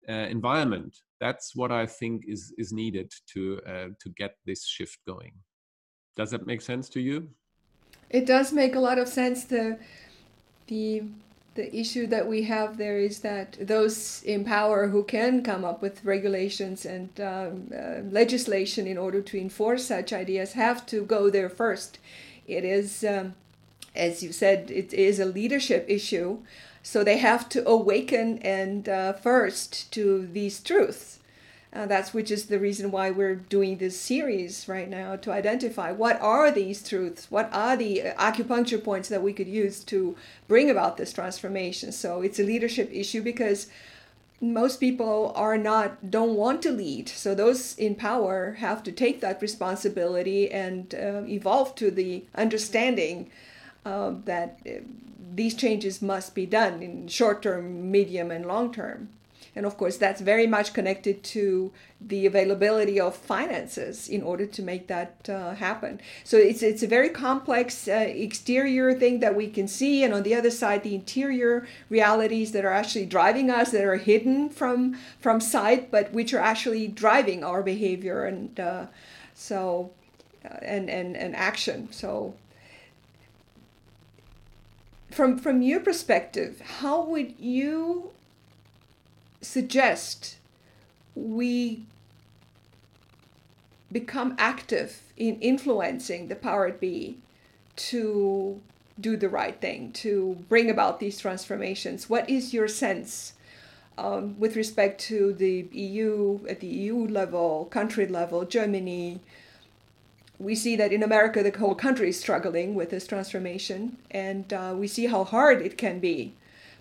uh, 0.09 0.27
environment 0.37 0.93
that's 1.21 1.55
what 1.55 1.71
i 1.71 1.85
think 1.87 2.25
is 2.27 2.43
is 2.59 2.73
needed 2.73 3.09
to 3.33 3.61
uh, 3.67 3.89
to 4.03 4.09
get 4.17 4.33
this 4.47 4.67
shift 4.67 4.99
going 5.07 5.33
does 6.17 6.31
that 6.33 6.47
make 6.47 6.61
sense 6.61 6.89
to 6.91 7.01
you? 7.01 7.31
It 8.11 8.27
does 8.27 8.53
make 8.53 8.75
a 8.75 8.81
lot 8.81 8.99
of 8.99 9.09
sense. 9.09 9.45
The 9.45 9.79
the 10.67 11.05
the 11.55 11.75
issue 11.75 12.07
that 12.09 12.29
we 12.29 12.43
have 12.45 12.77
there 12.77 12.99
is 12.99 13.21
that 13.21 13.57
those 13.61 14.23
in 14.23 14.45
power 14.45 14.89
who 14.89 15.03
can 15.03 15.43
come 15.43 15.65
up 15.65 15.83
with 15.83 16.05
regulations 16.05 16.87
and 16.87 17.09
um, 17.21 17.71
uh, 17.75 18.01
legislation 18.11 18.87
in 18.87 18.99
order 18.99 19.21
to 19.21 19.41
enforce 19.41 19.85
such 19.87 20.13
ideas 20.13 20.53
have 20.53 20.87
to 20.87 21.05
go 21.05 21.31
there 21.31 21.49
first. 21.49 21.99
It 22.51 22.65
is, 22.65 23.05
um, 23.05 23.35
as 23.95 24.23
you 24.23 24.33
said, 24.33 24.71
it 24.71 24.93
is 24.93 25.19
a 25.19 25.25
leadership 25.25 25.85
issue. 25.89 26.39
So 26.83 27.05
they 27.05 27.19
have 27.19 27.49
to 27.51 27.69
awaken 27.69 28.39
and 28.39 28.89
uh, 28.89 29.13
first 29.13 29.93
to 29.93 30.27
these 30.27 30.61
truths 30.61 31.21
uh, 31.73 31.87
that's 31.87 32.13
which 32.13 32.31
is 32.31 32.47
the 32.47 32.59
reason 32.59 32.91
why 32.91 33.11
we're 33.11 33.37
doing 33.37 33.77
this 33.77 33.99
series 33.99 34.67
right 34.67 34.89
now 34.89 35.15
to 35.15 35.31
identify 35.31 35.93
what 35.93 36.21
are 36.21 36.51
these 36.51 36.87
truths, 36.87 37.31
what 37.31 37.49
are 37.53 37.77
the 37.77 38.03
acupuncture 38.19 38.83
points 38.83 39.09
that 39.09 39.23
we 39.23 39.33
could 39.33 39.47
use 39.47 39.85
to 39.85 40.17
bring 40.49 40.69
about 40.69 40.97
this 40.97 41.13
transformation. 41.13 41.93
So 41.93 42.23
it's 42.23 42.41
a 42.41 42.45
leadership 42.45 42.91
issue 42.93 43.23
because 43.23 43.69
most 44.41 44.81
people 44.81 45.33
are 45.37 45.59
not 45.59 46.11
don't 46.11 46.35
want 46.35 46.63
to 46.63 46.71
lead. 46.71 47.09
So 47.09 47.35
those 47.35 47.77
in 47.77 47.95
power 47.95 48.57
have 48.59 48.83
to 48.85 48.93
take 48.93 49.21
that 49.21 49.43
responsibility 49.43 50.51
and 50.51 50.95
uh, 50.95 51.23
evolve 51.27 51.75
to 51.77 51.91
the 51.91 52.25
understanding 52.35 53.31
uh, 53.85 54.15
that 54.25 54.59
uh, 54.67 54.81
these 55.35 55.55
changes 55.55 56.03
must 56.03 56.35
be 56.35 56.47
done 56.47 56.83
in 56.83 57.09
short 57.09 57.43
term 57.43 57.91
medium 57.91 58.31
and 58.31 58.47
long 58.47 58.73
term 58.73 59.11
and 59.57 59.67
of 59.67 59.77
course, 59.77 59.97
that's 59.97 60.21
very 60.21 60.47
much 60.47 60.73
connected 60.73 61.25
to 61.25 61.73
the 62.01 62.25
availability 62.25 63.01
of 63.01 63.17
finances 63.17 64.09
in 64.09 64.23
order 64.23 64.47
to 64.47 64.63
make 64.63 64.87
that 64.87 65.29
uh, 65.29 65.55
happen. 65.55 66.01
So 66.25 66.37
it's, 66.37 66.63
it's 66.63 66.83
a 66.83 66.87
very 66.87 67.09
complex 67.09 67.89
uh, 67.89 67.93
exterior 67.93 68.95
thing 68.95 69.21
that 69.21 69.35
we 69.35 69.49
can 69.49 69.67
see. 69.67 70.05
And 70.05 70.15
on 70.15 70.23
the 70.23 70.35
other 70.35 70.51
side, 70.51 70.83
the 70.83 70.95
interior 70.95 71.67
realities 71.89 72.53
that 72.53 72.65
are 72.65 72.73
actually 72.73 73.07
driving 73.07 73.51
us, 73.51 73.73
that 73.73 73.85
are 73.85 73.97
hidden 73.97 74.51
from, 74.51 74.97
from 75.21 75.41
sight, 75.41 75.91
but 75.91 76.13
which 76.13 76.33
are 76.33 76.41
actually 76.41 76.87
driving 76.87 77.43
our 77.43 77.63
behavior 77.63 78.25
and 78.25 78.59
uh, 78.61 78.87
so 79.35 79.91
uh, 80.45 80.55
and, 80.63 80.89
and, 80.89 81.17
and 81.17 81.35
action. 81.35 81.89
So 81.91 82.35
from 85.11 85.39
from 85.39 85.61
your 85.61 85.81
perspective, 85.81 86.61
how 86.61 87.03
would 87.03 87.35
you 87.39 88.13
suggest 89.41 90.37
we 91.15 91.85
become 93.93 94.35
active 94.39 95.03
in 95.17 95.39
influencing 95.41 96.29
the 96.29 96.37
power 96.37 96.67
it 96.67 96.81
be 96.81 97.19
to 97.77 98.61
do 99.01 99.17
the 99.17 99.29
right 99.29 99.61
thing, 99.61 99.93
to 99.93 100.45
bring 100.49 100.71
about 100.71 101.01
these 101.01 101.19
transformations. 101.19 102.09
What 102.09 102.29
is 102.29 102.53
your 102.53 102.69
sense 102.69 103.35
um, 103.97 104.39
with 104.39 104.57
respect 104.57 105.01
to 105.03 105.33
the 105.33 105.69
EU, 105.73 106.41
at 106.49 106.61
the 106.61 106.67
EU 106.67 107.07
level, 107.07 107.67
country 107.67 108.07
level, 108.07 108.45
Germany? 108.45 109.21
We 110.39 110.55
see 110.55 110.77
that 110.77 110.93
in 110.93 111.03
America, 111.03 111.43
the 111.43 111.57
whole 111.59 111.75
country 111.75 112.11
is 112.11 112.21
struggling 112.21 112.75
with 112.75 112.91
this 112.91 113.07
transformation, 113.07 113.97
and 114.11 114.53
uh, 114.53 114.75
we 114.77 114.87
see 114.87 115.07
how 115.07 115.25
hard 115.25 115.61
it 115.61 115.77
can 115.77 115.99
be, 115.99 116.35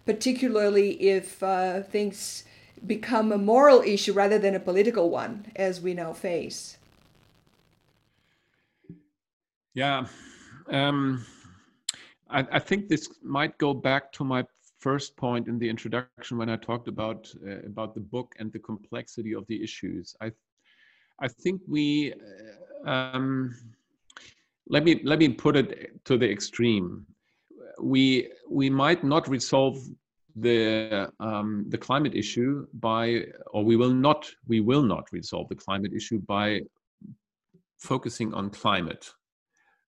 particularly 0.05 0.91
if 1.01 1.41
uh, 1.43 1.81
things 1.81 2.43
become 2.85 3.31
a 3.31 3.37
moral 3.37 3.81
issue 3.81 4.13
rather 4.13 4.39
than 4.39 4.55
a 4.55 4.59
political 4.59 5.09
one, 5.09 5.51
as 5.55 5.81
we 5.81 5.93
now 5.93 6.13
face. 6.13 6.77
Yeah, 9.73 10.05
um, 10.69 11.25
I, 12.29 12.45
I, 12.51 12.59
think 12.59 12.89
this 12.89 13.09
might 13.23 13.57
go 13.57 13.73
back 13.73 14.11
to 14.13 14.23
my 14.23 14.43
first 14.79 15.15
point 15.15 15.47
in 15.47 15.59
the 15.59 15.69
introduction 15.69 16.37
when 16.37 16.49
I 16.49 16.55
talked 16.55 16.87
about 16.87 17.31
uh, 17.47 17.59
about 17.65 17.93
the 17.93 18.01
book 18.01 18.33
and 18.39 18.51
the 18.51 18.59
complexity 18.59 19.33
of 19.33 19.45
the 19.47 19.61
issues. 19.63 20.15
I 20.21 20.31
I 21.19 21.27
think 21.27 21.61
we 21.67 22.13
uh, 22.85 22.89
um, 22.89 23.55
let 24.67 24.83
me 24.83 25.01
let 25.03 25.19
me 25.19 25.29
put 25.29 25.55
it 25.55 26.03
to 26.05 26.17
the 26.17 26.29
extreme. 26.29 27.05
We 27.81 28.31
we 28.49 28.69
might 28.69 29.03
not 29.03 29.29
resolve 29.29 29.77
the 30.41 31.11
um, 31.19 31.65
the 31.69 31.77
climate 31.77 32.15
issue 32.15 32.67
by, 32.73 33.25
or 33.51 33.63
we 33.63 33.75
will 33.75 33.93
not 33.93 34.29
we 34.47 34.59
will 34.59 34.83
not 34.83 35.07
resolve 35.11 35.49
the 35.49 35.55
climate 35.55 35.93
issue 35.93 36.19
by 36.19 36.61
focusing 37.77 38.33
on 38.33 38.49
climate. 38.49 39.09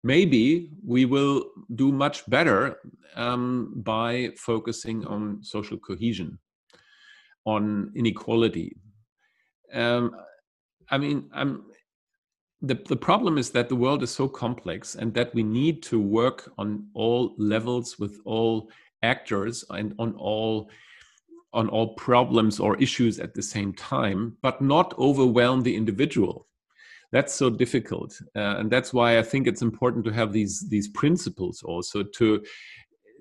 Maybe 0.05 0.71
we 0.87 1.05
will 1.05 1.47
do 1.75 1.91
much 1.91 2.29
better 2.29 2.79
um, 3.17 3.73
by 3.77 4.31
focusing 4.37 5.05
on 5.07 5.43
social 5.43 5.79
cohesion, 5.79 6.39
on 7.45 7.93
inequality. 7.97 8.77
Um, 9.73 10.15
I 10.91 10.99
mean, 10.99 11.29
I'm, 11.35 11.65
the, 12.63 12.75
the 12.75 12.97
problem 12.97 13.39
is 13.39 13.51
that 13.51 13.69
the 13.69 13.77
world 13.77 14.03
is 14.03 14.11
so 14.11 14.29
complex 14.29 14.95
and 14.95 15.13
that 15.15 15.35
we 15.35 15.43
need 15.43 15.83
to 15.85 16.01
work 16.01 16.51
on 16.59 16.87
all 16.95 17.35
levels 17.39 17.99
with 17.99 18.21
all 18.25 18.71
actors 19.03 19.65
and 19.71 19.95
on 19.99 20.15
all 20.15 20.71
on 21.55 21.69
all 21.71 21.95
problems 21.95 22.61
or 22.61 22.77
issues 22.77 23.19
at 23.19 23.35
the 23.35 23.43
same 23.43 23.73
time 23.73 24.37
but 24.43 24.61
not 24.61 24.97
overwhelm 24.99 25.63
the 25.63 25.75
individual. 25.75 26.47
That's 27.11 27.33
so 27.33 27.49
difficult 27.49 28.21
uh, 28.37 28.57
and 28.59 28.71
that's 28.71 28.93
why 28.93 29.19
i 29.19 29.23
think 29.23 29.47
it's 29.47 29.63
important 29.63 30.05
to 30.05 30.13
have 30.13 30.33
these 30.33 30.69
these 30.69 30.89
principles 30.89 31.63
also 31.63 32.03
to 32.03 32.43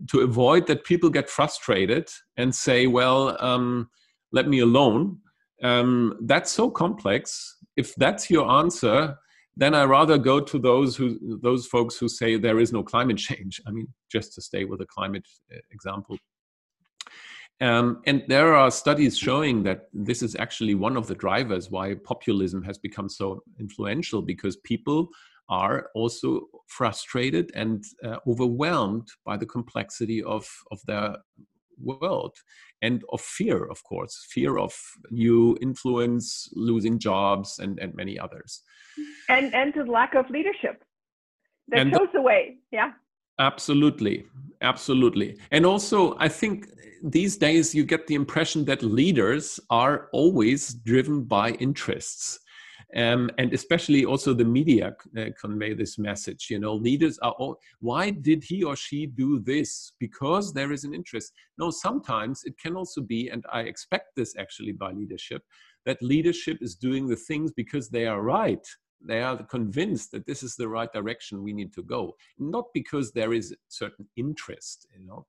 to 0.09 0.19
avoid 0.19 0.67
that 0.67 0.83
people 0.83 1.09
get 1.09 1.29
frustrated 1.29 2.09
and 2.35 2.53
say 2.53 2.85
well 2.87 3.41
um, 3.41 3.89
let 4.31 4.47
me 4.47 4.59
alone. 4.59 5.19
Um, 5.63 6.17
that's 6.21 6.51
so 6.51 6.69
complex. 6.69 7.57
If 7.75 7.95
that's 7.95 8.29
your 8.29 8.49
answer 8.49 9.17
then 9.57 9.73
I 9.73 9.85
rather 9.85 10.17
go 10.19 10.39
to 10.39 10.59
those 10.59 10.95
who 10.95 11.39
those 11.41 11.65
folks 11.65 11.97
who 11.97 12.07
say 12.07 12.37
there 12.37 12.59
is 12.59 12.71
no 12.71 12.83
climate 12.83 13.17
change. 13.17 13.59
I 13.67 13.71
mean, 13.71 13.87
just 14.11 14.33
to 14.35 14.41
stay 14.41 14.65
with 14.65 14.81
a 14.81 14.85
climate 14.85 15.27
uh, 15.51 15.57
example. 15.71 16.17
Um, 17.59 18.01
and 18.05 18.23
there 18.27 18.53
are 18.53 18.69
studies 18.69 19.17
showing 19.17 19.63
that 19.63 19.87
this 19.91 20.21
is 20.21 20.35
actually 20.35 20.75
one 20.75 20.95
of 20.95 21.07
the 21.07 21.15
drivers 21.15 21.71
why 21.71 21.95
populism 21.95 22.61
has 22.63 22.77
become 22.77 23.09
so 23.09 23.41
influential 23.59 24.21
because 24.21 24.57
people 24.57 25.07
are 25.49 25.89
also 25.95 26.41
frustrated 26.67 27.51
and 27.55 27.83
uh, 28.05 28.17
overwhelmed 28.27 29.07
by 29.25 29.37
the 29.37 29.45
complexity 29.45 30.21
of, 30.21 30.47
of 30.71 30.79
their 30.85 31.15
world 31.81 32.35
and 32.81 33.03
of 33.11 33.21
fear, 33.21 33.65
of 33.65 33.83
course, 33.83 34.25
fear 34.29 34.57
of 34.57 34.73
new 35.09 35.57
influence, 35.61 36.49
losing 36.53 36.99
jobs, 36.99 37.59
and, 37.59 37.79
and 37.79 37.95
many 37.95 38.19
others. 38.19 38.61
And 39.29 39.53
and 39.53 39.73
the 39.73 39.83
lack 39.83 40.15
of 40.15 40.29
leadership 40.29 40.83
that 41.69 41.79
and 41.79 41.91
shows 41.91 42.09
the 42.13 42.21
way. 42.21 42.57
Yeah. 42.71 42.91
Absolutely, 43.39 44.25
absolutely. 44.61 45.37
And 45.51 45.65
also, 45.65 46.17
I 46.17 46.27
think 46.27 46.67
these 47.03 47.37
days 47.37 47.75
you 47.75 47.83
get 47.83 48.07
the 48.07 48.15
impression 48.15 48.65
that 48.65 48.81
leaders 48.81 49.59
are 49.69 50.09
always 50.11 50.73
driven 50.73 51.23
by 51.23 51.51
interests 51.51 52.39
um, 52.95 53.29
and 53.37 53.53
especially 53.53 54.05
also 54.05 54.33
the 54.33 54.45
media 54.45 54.95
uh, 55.17 55.25
convey 55.39 55.73
this 55.73 55.97
message 55.97 56.47
you 56.49 56.59
know 56.59 56.73
leaders 56.73 57.19
are 57.19 57.33
all 57.33 57.59
why 57.79 58.09
did 58.09 58.43
he 58.43 58.63
or 58.63 58.75
she 58.75 59.05
do 59.05 59.39
this? 59.39 59.91
Because 59.99 60.53
there 60.53 60.71
is 60.71 60.83
an 60.83 60.93
interest. 60.93 61.33
No 61.57 61.69
sometimes 61.69 62.43
it 62.45 62.57
can 62.57 62.75
also 62.75 63.01
be 63.01 63.29
and 63.29 63.43
i 63.51 63.61
expect 63.61 64.15
this 64.15 64.35
actually 64.37 64.71
by 64.71 64.91
leadership 64.91 65.41
that 65.85 66.01
leadership 66.01 66.57
is 66.61 66.75
doing 66.75 67.07
the 67.07 67.15
things 67.15 67.51
because 67.53 67.89
they 67.89 68.05
are 68.07 68.21
right. 68.21 68.65
They 69.01 69.21
are 69.21 69.41
convinced 69.43 70.11
that 70.11 70.25
this 70.25 70.43
is 70.43 70.55
the 70.55 70.67
right 70.67 70.91
direction 70.91 71.43
we 71.43 71.53
need 71.53 71.73
to 71.75 71.83
go. 71.83 72.15
Not 72.39 72.65
because 72.73 73.11
there 73.11 73.33
is 73.33 73.55
certain 73.69 74.05
interest 74.17 74.87
you 74.93 75.05
know. 75.05 75.25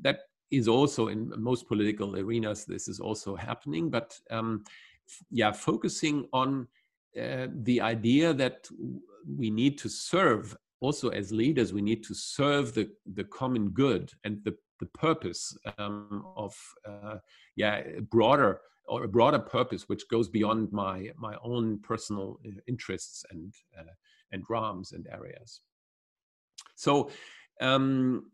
That 0.00 0.20
is 0.50 0.68
also 0.68 1.08
in 1.08 1.32
most 1.36 1.66
political 1.66 2.16
arenas 2.16 2.64
this 2.64 2.86
is 2.86 3.00
also 3.00 3.34
happening 3.34 3.90
but 3.90 4.18
um, 4.30 4.62
yeah, 5.30 5.52
focusing 5.52 6.26
on 6.32 6.68
uh, 7.20 7.46
the 7.62 7.80
idea 7.80 8.32
that 8.34 8.68
we 9.26 9.50
need 9.50 9.78
to 9.78 9.88
serve 9.88 10.56
also 10.80 11.08
as 11.08 11.32
leaders 11.32 11.72
we 11.72 11.80
need 11.80 12.04
to 12.04 12.14
serve 12.14 12.74
the, 12.74 12.88
the 13.14 13.24
common 13.24 13.70
good 13.70 14.12
and 14.24 14.38
the, 14.44 14.54
the 14.80 14.86
purpose 14.86 15.56
um, 15.78 16.24
of 16.36 16.54
uh, 16.86 17.16
yeah 17.56 17.82
broader 18.10 18.60
or 18.86 19.04
a 19.04 19.08
broader 19.08 19.38
purpose 19.38 19.88
which 19.88 20.06
goes 20.08 20.28
beyond 20.28 20.70
my 20.72 21.10
my 21.16 21.36
own 21.42 21.78
personal 21.78 22.38
uh, 22.46 22.50
interests 22.66 23.24
and 23.30 23.54
uh, 23.78 23.94
and 24.32 24.42
realms 24.50 24.92
and 24.92 25.06
areas. 25.06 25.60
So 26.74 27.10
um, 27.60 28.30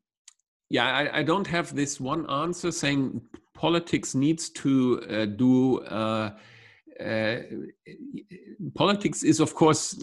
yeah 0.71 0.87
I, 1.01 1.19
I, 1.19 1.23
don't 1.23 1.47
have 1.47 1.75
this 1.75 2.01
one 2.01 2.29
answer 2.31 2.73
saying 2.73 3.21
politics 3.55 4.15
needs 4.15 4.49
to 4.51 5.03
uh, 5.11 5.27
do 5.27 5.81
uh, 5.81 6.31
politics 8.75 9.23
is 9.23 9.41
of 9.41 9.55
course 9.55 10.03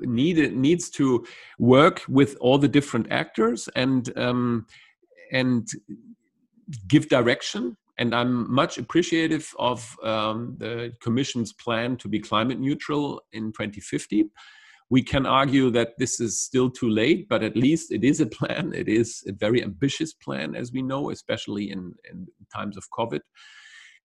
needed 0.00 0.56
needs 0.56 0.90
to 0.90 1.24
work 1.58 2.02
with 2.08 2.36
all 2.40 2.58
the 2.58 2.68
different 2.68 3.10
actors 3.10 3.68
and 3.76 4.16
um, 4.18 4.66
and 5.32 5.68
give 6.88 7.08
direction. 7.08 7.76
And 7.96 8.12
i'm 8.12 8.52
much 8.52 8.76
appreciative 8.76 9.54
of 9.58 9.96
um, 10.02 10.56
the 10.58 10.92
commission's 11.00 11.52
plan 11.52 11.96
to 11.98 12.08
be 12.08 12.18
climate 12.18 12.58
neutral 12.58 13.22
in 13.32 13.52
2050 13.52 14.30
we 14.90 15.02
can 15.02 15.26
argue 15.26 15.70
that 15.70 15.90
this 15.98 16.20
is 16.20 16.40
still 16.40 16.70
too 16.70 16.88
late 16.88 17.28
but 17.28 17.42
at 17.42 17.56
least 17.56 17.92
it 17.92 18.04
is 18.04 18.20
a 18.20 18.26
plan. 18.26 18.72
It 18.74 18.88
is 18.88 19.24
a 19.26 19.32
very 19.32 19.62
ambitious 19.62 20.12
plan 20.12 20.54
as 20.54 20.72
we 20.72 20.82
know 20.82 21.10
especially 21.10 21.70
in, 21.70 21.94
in 22.10 22.26
times 22.52 22.76
of 22.76 22.84
covid 22.90 23.20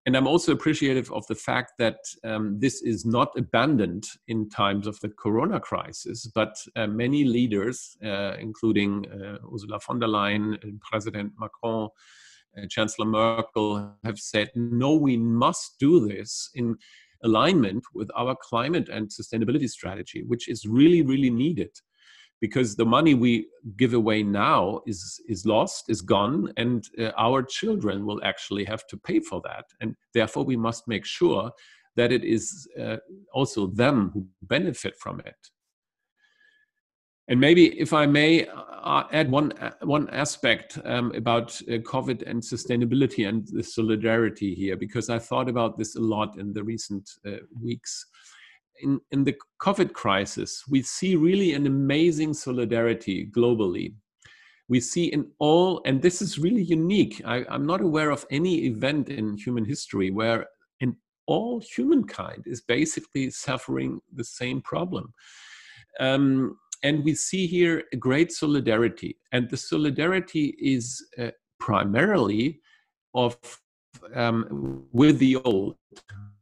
and 0.09 0.17
I'm 0.17 0.25
also 0.25 0.53
appreciative 0.53 1.11
of 1.11 1.27
the 1.27 1.35
fact 1.35 1.73
that 1.77 1.99
um, 2.23 2.59
this 2.59 2.81
is 2.81 3.05
not 3.05 3.37
abandoned 3.37 4.07
in 4.27 4.49
times 4.49 4.87
of 4.87 4.99
the 5.01 5.09
corona 5.09 5.59
crisis, 5.59 6.25
but 6.25 6.57
uh, 6.75 6.87
many 6.87 7.25
leaders, 7.25 7.95
uh, 8.03 8.33
including 8.39 9.05
uh, 9.11 9.37
Ursula 9.53 9.79
von 9.85 9.99
der 9.99 10.07
Leyen, 10.07 10.57
President 10.81 11.33
Macron, 11.37 11.89
uh, 12.57 12.65
Chancellor 12.71 13.05
Merkel, 13.05 13.95
have 14.03 14.17
said, 14.17 14.49
no, 14.55 14.95
we 14.95 15.15
must 15.15 15.77
do 15.77 16.07
this 16.07 16.49
in 16.55 16.75
alignment 17.23 17.83
with 17.93 18.09
our 18.15 18.35
climate 18.41 18.89
and 18.89 19.09
sustainability 19.09 19.69
strategy, 19.69 20.23
which 20.23 20.49
is 20.49 20.65
really, 20.65 21.03
really 21.03 21.29
needed 21.29 21.69
because 22.41 22.75
the 22.75 22.85
money 22.85 23.13
we 23.13 23.47
give 23.77 23.93
away 23.93 24.23
now 24.23 24.81
is 24.85 25.21
is 25.27 25.45
lost 25.45 25.89
is 25.89 26.01
gone 26.01 26.51
and 26.57 26.87
uh, 26.97 27.11
our 27.17 27.43
children 27.43 28.05
will 28.05 28.23
actually 28.23 28.63
have 28.63 28.87
to 28.87 28.97
pay 28.97 29.19
for 29.19 29.41
that. 29.43 29.65
And 29.81 29.95
therefore 30.13 30.45
we 30.45 30.55
must 30.55 30.87
make 30.87 31.05
sure 31.05 31.51
that 31.95 32.11
it 32.11 32.23
is 32.23 32.67
uh, 32.79 32.97
also 33.33 33.67
them 33.67 34.11
who 34.13 34.25
benefit 34.41 34.95
from 34.97 35.19
it. 35.21 35.35
And 37.27 37.39
maybe 37.39 37.79
if 37.79 37.93
i 37.93 38.07
may 38.07 38.47
uh, 38.47 39.03
add 39.11 39.29
one 39.29 39.51
uh, 39.59 39.71
one 39.83 40.09
aspect 40.09 40.79
um, 40.83 41.11
about 41.13 41.61
uh, 41.61 41.73
covid 41.93 42.23
and 42.25 42.41
sustainability 42.41 43.29
and 43.29 43.47
the 43.47 43.61
solidarity 43.61 44.55
here 44.55 44.75
because 44.75 45.11
i 45.11 45.19
thought 45.19 45.47
about 45.47 45.77
this 45.77 45.95
a 45.95 45.99
lot 45.99 46.39
in 46.39 46.53
the 46.53 46.63
recent 46.63 47.07
uh, 47.27 47.37
weeks 47.61 48.07
in, 48.81 48.99
in 49.11 49.23
the 49.23 49.35
COVID 49.61 49.93
crisis, 49.93 50.63
we 50.69 50.81
see 50.81 51.15
really 51.15 51.53
an 51.53 51.65
amazing 51.65 52.33
solidarity 52.33 53.29
globally. 53.35 53.93
We 54.67 54.79
see 54.79 55.05
in 55.05 55.31
all, 55.39 55.81
and 55.85 56.01
this 56.01 56.21
is 56.21 56.37
really 56.37 56.63
unique. 56.63 57.21
I, 57.25 57.45
I'm 57.49 57.65
not 57.65 57.81
aware 57.81 58.11
of 58.11 58.25
any 58.29 58.65
event 58.65 59.09
in 59.09 59.37
human 59.37 59.65
history 59.65 60.11
where 60.11 60.45
in 60.79 60.95
all 61.25 61.59
humankind 61.59 62.43
is 62.45 62.61
basically 62.61 63.31
suffering 63.31 63.99
the 64.13 64.23
same 64.23 64.61
problem. 64.61 65.13
Um, 65.99 66.57
and 66.83 67.03
we 67.03 67.15
see 67.15 67.47
here 67.47 67.83
a 67.91 67.97
great 67.97 68.31
solidarity. 68.31 69.17
And 69.31 69.49
the 69.49 69.57
solidarity 69.57 70.55
is 70.59 71.05
uh, 71.17 71.31
primarily 71.59 72.61
of 73.13 73.37
um, 74.13 74.85
with 74.91 75.19
the 75.19 75.35
old, 75.37 75.75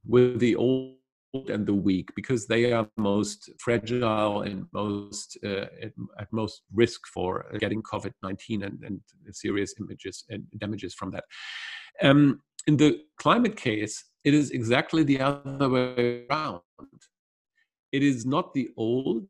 with 0.05 0.39
the 0.39 0.55
old 0.55 0.96
and 1.33 1.65
the 1.65 1.73
weak 1.73 2.09
because 2.15 2.47
they 2.47 2.71
are 2.71 2.87
most 2.97 3.49
fragile 3.59 4.41
and 4.41 4.65
most 4.73 5.37
uh, 5.43 5.67
at, 5.81 5.91
at, 6.19 6.31
most 6.31 6.63
risk 6.73 7.01
for 7.13 7.45
getting 7.59 7.81
COVID-19 7.83 8.65
and, 8.65 8.83
and 8.83 9.01
serious 9.31 9.73
images 9.79 10.23
and 10.29 10.43
damages 10.57 10.93
from 10.93 11.11
that. 11.11 11.25
Um, 12.01 12.41
in 12.65 12.77
the 12.77 13.01
climate 13.17 13.55
case, 13.55 14.05
it 14.23 14.33
is 14.33 14.51
exactly 14.51 15.03
the 15.03 15.19
other 15.21 15.69
way 15.69 16.25
around. 16.29 16.61
It 17.91 18.03
is 18.03 18.25
not 18.25 18.53
the 18.53 18.69
old, 18.77 19.27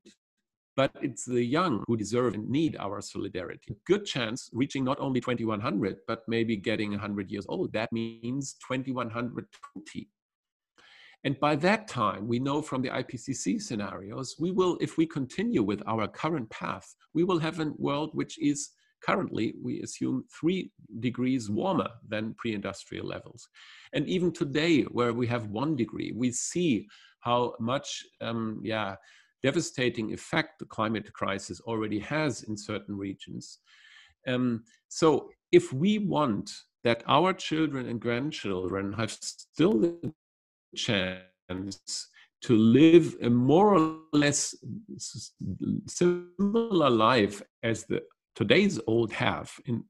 but 0.76 0.92
it's 1.02 1.26
the 1.26 1.44
young 1.44 1.84
who 1.88 1.98
deserve 1.98 2.34
and 2.34 2.50
need 2.50 2.76
our 2.80 3.02
solidarity. 3.02 3.76
Good 3.86 4.06
chance 4.06 4.50
reaching 4.54 4.84
not 4.84 5.00
only 5.00 5.20
2100, 5.20 5.98
but 6.08 6.22
maybe 6.28 6.58
getting 6.58 6.92
100 6.92 7.32
years 7.32 7.46
old. 7.48 7.74
That 7.74 7.92
means 7.92 8.56
2120 8.68 10.08
and 11.24 11.40
by 11.40 11.56
that 11.58 11.88
time, 11.88 12.28
we 12.28 12.40
know 12.40 12.62
from 12.62 12.82
the 12.82 12.90
IPCC 12.90 13.62
scenarios, 13.62 14.36
we 14.40 14.52
will, 14.52 14.78
if 14.80 14.98
we 14.98 15.06
continue 15.06 15.64
with 15.64 15.82
our 15.88 16.08
current 16.08 16.50
path, 16.50 16.96
we 17.14 17.24
will 17.24 17.40
have 17.40 17.60
a 17.60 17.74
world 17.78 18.12
which 18.14 18.38
is 18.40 18.70
currently, 19.04 19.56
we 19.62 19.82
assume, 19.82 20.24
three 20.40 20.72
degrees 21.00 21.50
warmer 21.50 21.90
than 22.08 22.36
pre 22.36 22.54
industrial 22.54 23.08
levels. 23.08 23.48
And 23.94 24.08
even 24.08 24.32
today, 24.32 24.84
where 24.84 25.14
we 25.14 25.28
have 25.28 25.48
one 25.48 25.76
degree, 25.76 26.14
we 26.16 26.32
see 26.32 26.88
how 27.22 27.54
much, 27.60 28.04
um, 28.22 28.62
yeah, 28.64 28.96
devastating 29.44 30.14
effect 30.14 30.60
the 30.60 30.66
climate 30.66 31.12
crisis 31.14 31.60
already 31.62 32.00
has 32.00 32.44
in 32.44 32.56
certain 32.58 32.96
regions. 32.96 33.60
Um, 34.28 34.64
so, 34.88 35.30
if 35.52 35.74
we 35.74 36.00
want 36.00 36.52
that 36.84 37.04
our 37.08 37.34
children 37.34 37.88
and 37.88 38.00
grandchildren 38.00 38.94
have 38.94 39.12
still 39.12 39.80
the 39.80 40.14
chance 40.76 42.08
to 42.42 42.56
live 42.56 43.16
a 43.22 43.30
more 43.30 43.76
or 43.76 43.98
less 44.14 44.56
similar 45.88 46.90
life 46.90 47.42
as 47.64 47.86
the 47.86 48.02
today's 48.36 48.80
old 48.86 49.12
have. 49.12 49.52
In 49.66 49.84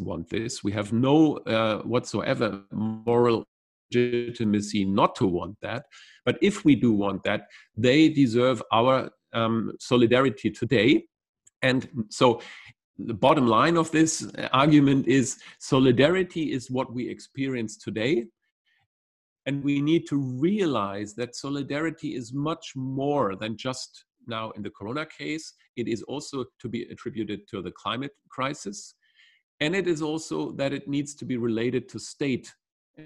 want 0.00 0.28
this 0.28 0.62
we 0.62 0.72
have 0.72 0.92
no 0.92 1.38
uh, 1.38 1.82
whatsoever 1.82 2.62
moral 2.72 3.44
legitimacy 3.92 4.84
not 4.84 5.14
to 5.16 5.26
want 5.26 5.56
that. 5.62 5.86
But 6.24 6.38
if 6.42 6.64
we 6.64 6.76
do 6.76 6.92
want 6.92 7.24
that 7.24 7.46
they 7.76 8.08
deserve 8.08 8.62
our 8.72 9.10
um, 9.32 9.72
solidarity 9.80 10.50
today. 10.50 11.04
And 11.62 11.88
so 12.08 12.40
the 12.98 13.14
bottom 13.14 13.46
line 13.46 13.76
of 13.76 13.90
this 13.90 14.30
argument 14.52 15.06
is 15.06 15.38
solidarity 15.58 16.52
is 16.52 16.70
what 16.70 16.92
we 16.92 17.08
experience 17.08 17.76
today 17.76 18.26
and 19.48 19.64
we 19.64 19.80
need 19.80 20.06
to 20.06 20.18
realize 20.18 21.14
that 21.14 21.34
solidarity 21.34 22.14
is 22.14 22.34
much 22.34 22.76
more 22.76 23.34
than 23.34 23.56
just 23.56 24.04
now 24.26 24.50
in 24.50 24.62
the 24.62 24.68
corona 24.68 25.06
case. 25.06 25.54
It 25.74 25.88
is 25.88 26.02
also 26.02 26.44
to 26.60 26.68
be 26.68 26.82
attributed 26.92 27.48
to 27.48 27.62
the 27.62 27.70
climate 27.70 28.14
crisis. 28.28 28.94
And 29.60 29.74
it 29.74 29.88
is 29.88 30.02
also 30.02 30.52
that 30.52 30.74
it 30.74 30.86
needs 30.86 31.14
to 31.14 31.24
be 31.24 31.38
related 31.38 31.88
to 31.88 31.98
state 31.98 32.52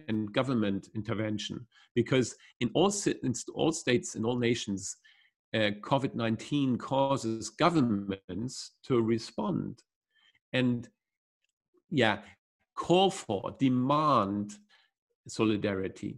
and 0.08 0.32
government 0.32 0.88
intervention. 0.96 1.64
Because 1.94 2.34
in 2.58 2.72
all, 2.74 2.92
in 3.22 3.34
all 3.54 3.70
states, 3.70 4.16
in 4.16 4.24
all 4.24 4.36
nations, 4.36 4.96
uh, 5.54 5.70
COVID 5.80 6.16
19 6.16 6.76
causes 6.76 7.50
governments 7.50 8.72
to 8.82 9.00
respond 9.00 9.80
and, 10.52 10.88
yeah, 11.88 12.18
call 12.74 13.12
for, 13.12 13.54
demand 13.60 14.54
solidarity. 15.28 16.16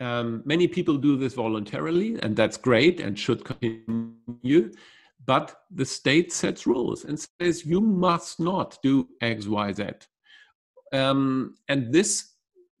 Um, 0.00 0.42
many 0.44 0.66
people 0.66 0.96
do 0.96 1.16
this 1.16 1.34
voluntarily, 1.34 2.18
and 2.22 2.34
that's 2.34 2.56
great 2.56 3.00
and 3.00 3.18
should 3.18 3.44
continue. 3.44 4.72
But 5.26 5.54
the 5.70 5.84
state 5.84 6.32
sets 6.32 6.66
rules 6.66 7.04
and 7.04 7.18
says 7.40 7.66
you 7.66 7.80
must 7.80 8.40
not 8.40 8.78
do 8.82 9.08
X, 9.20 9.46
Y, 9.46 9.72
Z. 9.72 9.84
Um, 10.92 11.54
and 11.68 11.92
this 11.92 12.32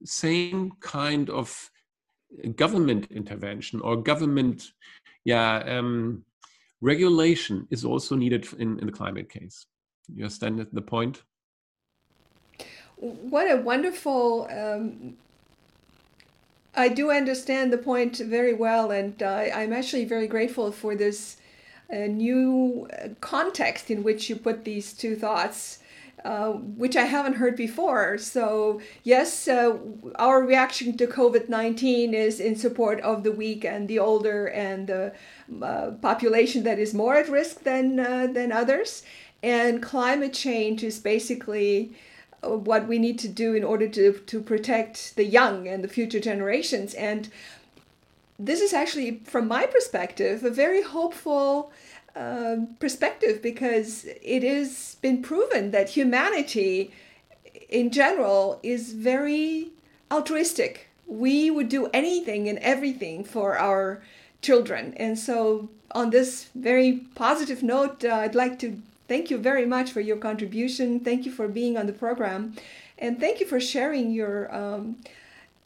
same 0.04 0.72
kind 0.80 1.28
of 1.28 1.70
government 2.56 3.08
intervention 3.10 3.80
or 3.80 3.96
government 3.96 4.72
yeah, 5.24 5.58
um, 5.58 6.24
regulation 6.80 7.66
is 7.70 7.84
also 7.84 8.16
needed 8.16 8.46
in, 8.58 8.78
in 8.78 8.86
the 8.86 8.92
climate 8.92 9.28
case. 9.28 9.66
You 10.08 10.24
understand 10.24 10.66
the 10.72 10.82
point? 10.82 11.22
What 12.96 13.50
a 13.50 13.56
wonderful 13.56 14.48
um, 14.50 15.16
I 16.80 16.88
do 16.88 17.10
understand 17.10 17.72
the 17.72 17.78
point 17.78 18.16
very 18.16 18.54
well, 18.54 18.90
and 18.90 19.22
uh, 19.22 19.46
I'm 19.54 19.72
actually 19.72 20.04
very 20.04 20.26
grateful 20.26 20.72
for 20.72 20.94
this 20.94 21.36
uh, 21.92 22.06
new 22.06 22.88
uh, 22.92 23.08
context 23.20 23.90
in 23.90 24.02
which 24.02 24.28
you 24.28 24.36
put 24.36 24.64
these 24.64 24.92
two 24.92 25.14
thoughts. 25.16 25.78
uh, 26.24 26.50
which 26.52 26.96
I 26.96 27.04
haven't 27.04 27.34
heard 27.34 27.56
before. 27.56 28.18
So, 28.18 28.80
yes, 29.02 29.48
uh, 29.48 29.78
our 30.16 30.42
reaction 30.44 30.96
to 30.98 31.06
COVID 31.06 31.48
19 31.48 32.14
is 32.14 32.40
in 32.40 32.56
support 32.56 33.00
of 33.00 33.22
the 33.22 33.32
weak 33.32 33.64
and 33.64 33.88
the 33.88 33.98
older 33.98 34.46
and 34.46 34.86
the 34.86 35.12
uh, 35.62 35.92
population 36.02 36.62
that 36.64 36.78
is 36.78 36.92
more 36.92 37.16
at 37.16 37.28
risk 37.28 37.62
than, 37.62 37.98
uh, 37.98 38.26
than 38.26 38.52
others. 38.52 39.02
And 39.42 39.82
climate 39.82 40.34
change 40.34 40.84
is 40.84 40.98
basically 40.98 41.92
what 42.42 42.88
we 42.88 42.98
need 42.98 43.18
to 43.20 43.28
do 43.28 43.54
in 43.54 43.64
order 43.64 43.88
to, 43.88 44.12
to 44.12 44.40
protect 44.40 45.16
the 45.16 45.24
young 45.24 45.68
and 45.68 45.84
the 45.84 45.88
future 45.88 46.20
generations. 46.20 46.94
And 46.94 47.28
this 48.38 48.60
is 48.60 48.72
actually, 48.72 49.20
from 49.24 49.46
my 49.46 49.66
perspective, 49.66 50.44
a 50.44 50.50
very 50.50 50.82
hopeful 50.82 51.70
um, 52.16 52.76
perspective 52.80 53.42
because 53.42 54.06
it 54.22 54.42
has 54.42 54.96
been 55.02 55.22
proven 55.22 55.70
that 55.70 55.90
humanity 55.90 56.92
in 57.68 57.90
general 57.90 58.58
is 58.62 58.92
very 58.92 59.70
altruistic. 60.10 60.88
We 61.06 61.50
would 61.50 61.68
do 61.68 61.88
anything 61.92 62.48
and 62.48 62.58
everything 62.60 63.24
for 63.24 63.58
our 63.58 64.02
children. 64.42 64.94
And 64.96 65.18
so, 65.18 65.68
on 65.92 66.10
this 66.10 66.48
very 66.54 67.04
positive 67.14 67.62
note, 67.62 68.04
uh, 68.04 68.14
I'd 68.14 68.34
like 68.34 68.58
to 68.60 68.80
thank 69.10 69.28
you 69.28 69.38
very 69.38 69.66
much 69.66 69.90
for 69.90 70.00
your 70.00 70.16
contribution. 70.16 71.00
Thank 71.00 71.26
you 71.26 71.32
for 71.32 71.48
being 71.48 71.76
on 71.76 71.86
the 71.86 71.92
program. 71.92 72.54
And 72.96 73.18
thank 73.18 73.40
you 73.40 73.46
for 73.52 73.58
sharing 73.58 74.12
your 74.12 74.36
um, 74.54 74.98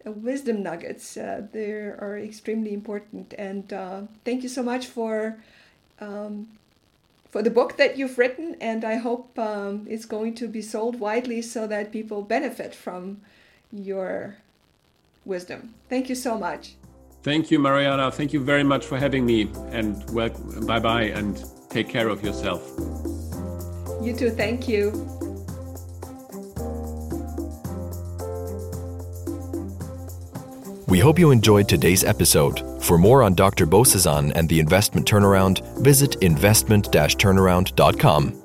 wisdom 0.05 0.63
nuggets. 0.63 1.19
Uh, 1.19 1.43
they 1.53 1.73
are 2.05 2.19
extremely 2.19 2.73
important. 2.73 3.35
And 3.37 3.71
uh, 3.71 4.01
thank 4.25 4.43
you 4.45 4.49
so 4.49 4.63
much 4.63 4.87
for 4.87 5.37
um, 6.01 6.49
for 7.33 7.43
the 7.43 7.51
book 7.51 7.77
that 7.77 7.99
you've 7.99 8.17
written, 8.17 8.57
and 8.61 8.85
I 8.85 8.95
hope 8.95 9.37
um, 9.41 9.87
it's 9.91 10.07
going 10.07 10.37
to 10.37 10.47
be 10.47 10.63
sold 10.63 11.01
widely 11.01 11.43
so 11.43 11.67
that 11.67 11.91
people 11.91 12.23
benefit 12.23 12.73
from 12.75 13.21
your 13.73 14.37
wisdom. 15.25 15.75
Thank 15.89 16.09
you 16.09 16.15
so 16.15 16.39
much. 16.39 16.77
Thank 17.25 17.51
you, 17.51 17.59
Mariana. 17.59 18.13
Thank 18.13 18.33
you 18.33 18.39
very 18.39 18.63
much 18.63 18.87
for 18.87 18.99
having 18.99 19.27
me, 19.27 19.51
and 19.73 20.09
well, 20.11 20.31
bye 20.65 20.79
bye, 20.79 21.09
and 21.19 21.43
take 21.71 21.89
care 21.89 22.09
of 22.09 22.23
yourself. 22.23 22.63
You 24.05 24.15
too. 24.15 24.31
Thank 24.31 24.69
you. 24.69 24.91
We 30.87 31.01
hope 31.01 31.19
you 31.19 31.31
enjoyed 31.31 31.69
today's 31.69 32.05
episode. 32.05 32.63
For 32.85 32.99
more 32.99 33.23
on 33.23 33.35
Dr. 33.35 33.67
Bozesan 33.67 34.33
and 34.37 34.49
the 34.49 34.61
investment 34.61 35.09
turnaround, 35.09 35.63
visit 35.83 36.17
investment 36.17 36.93
turnaround.com. 37.17 38.44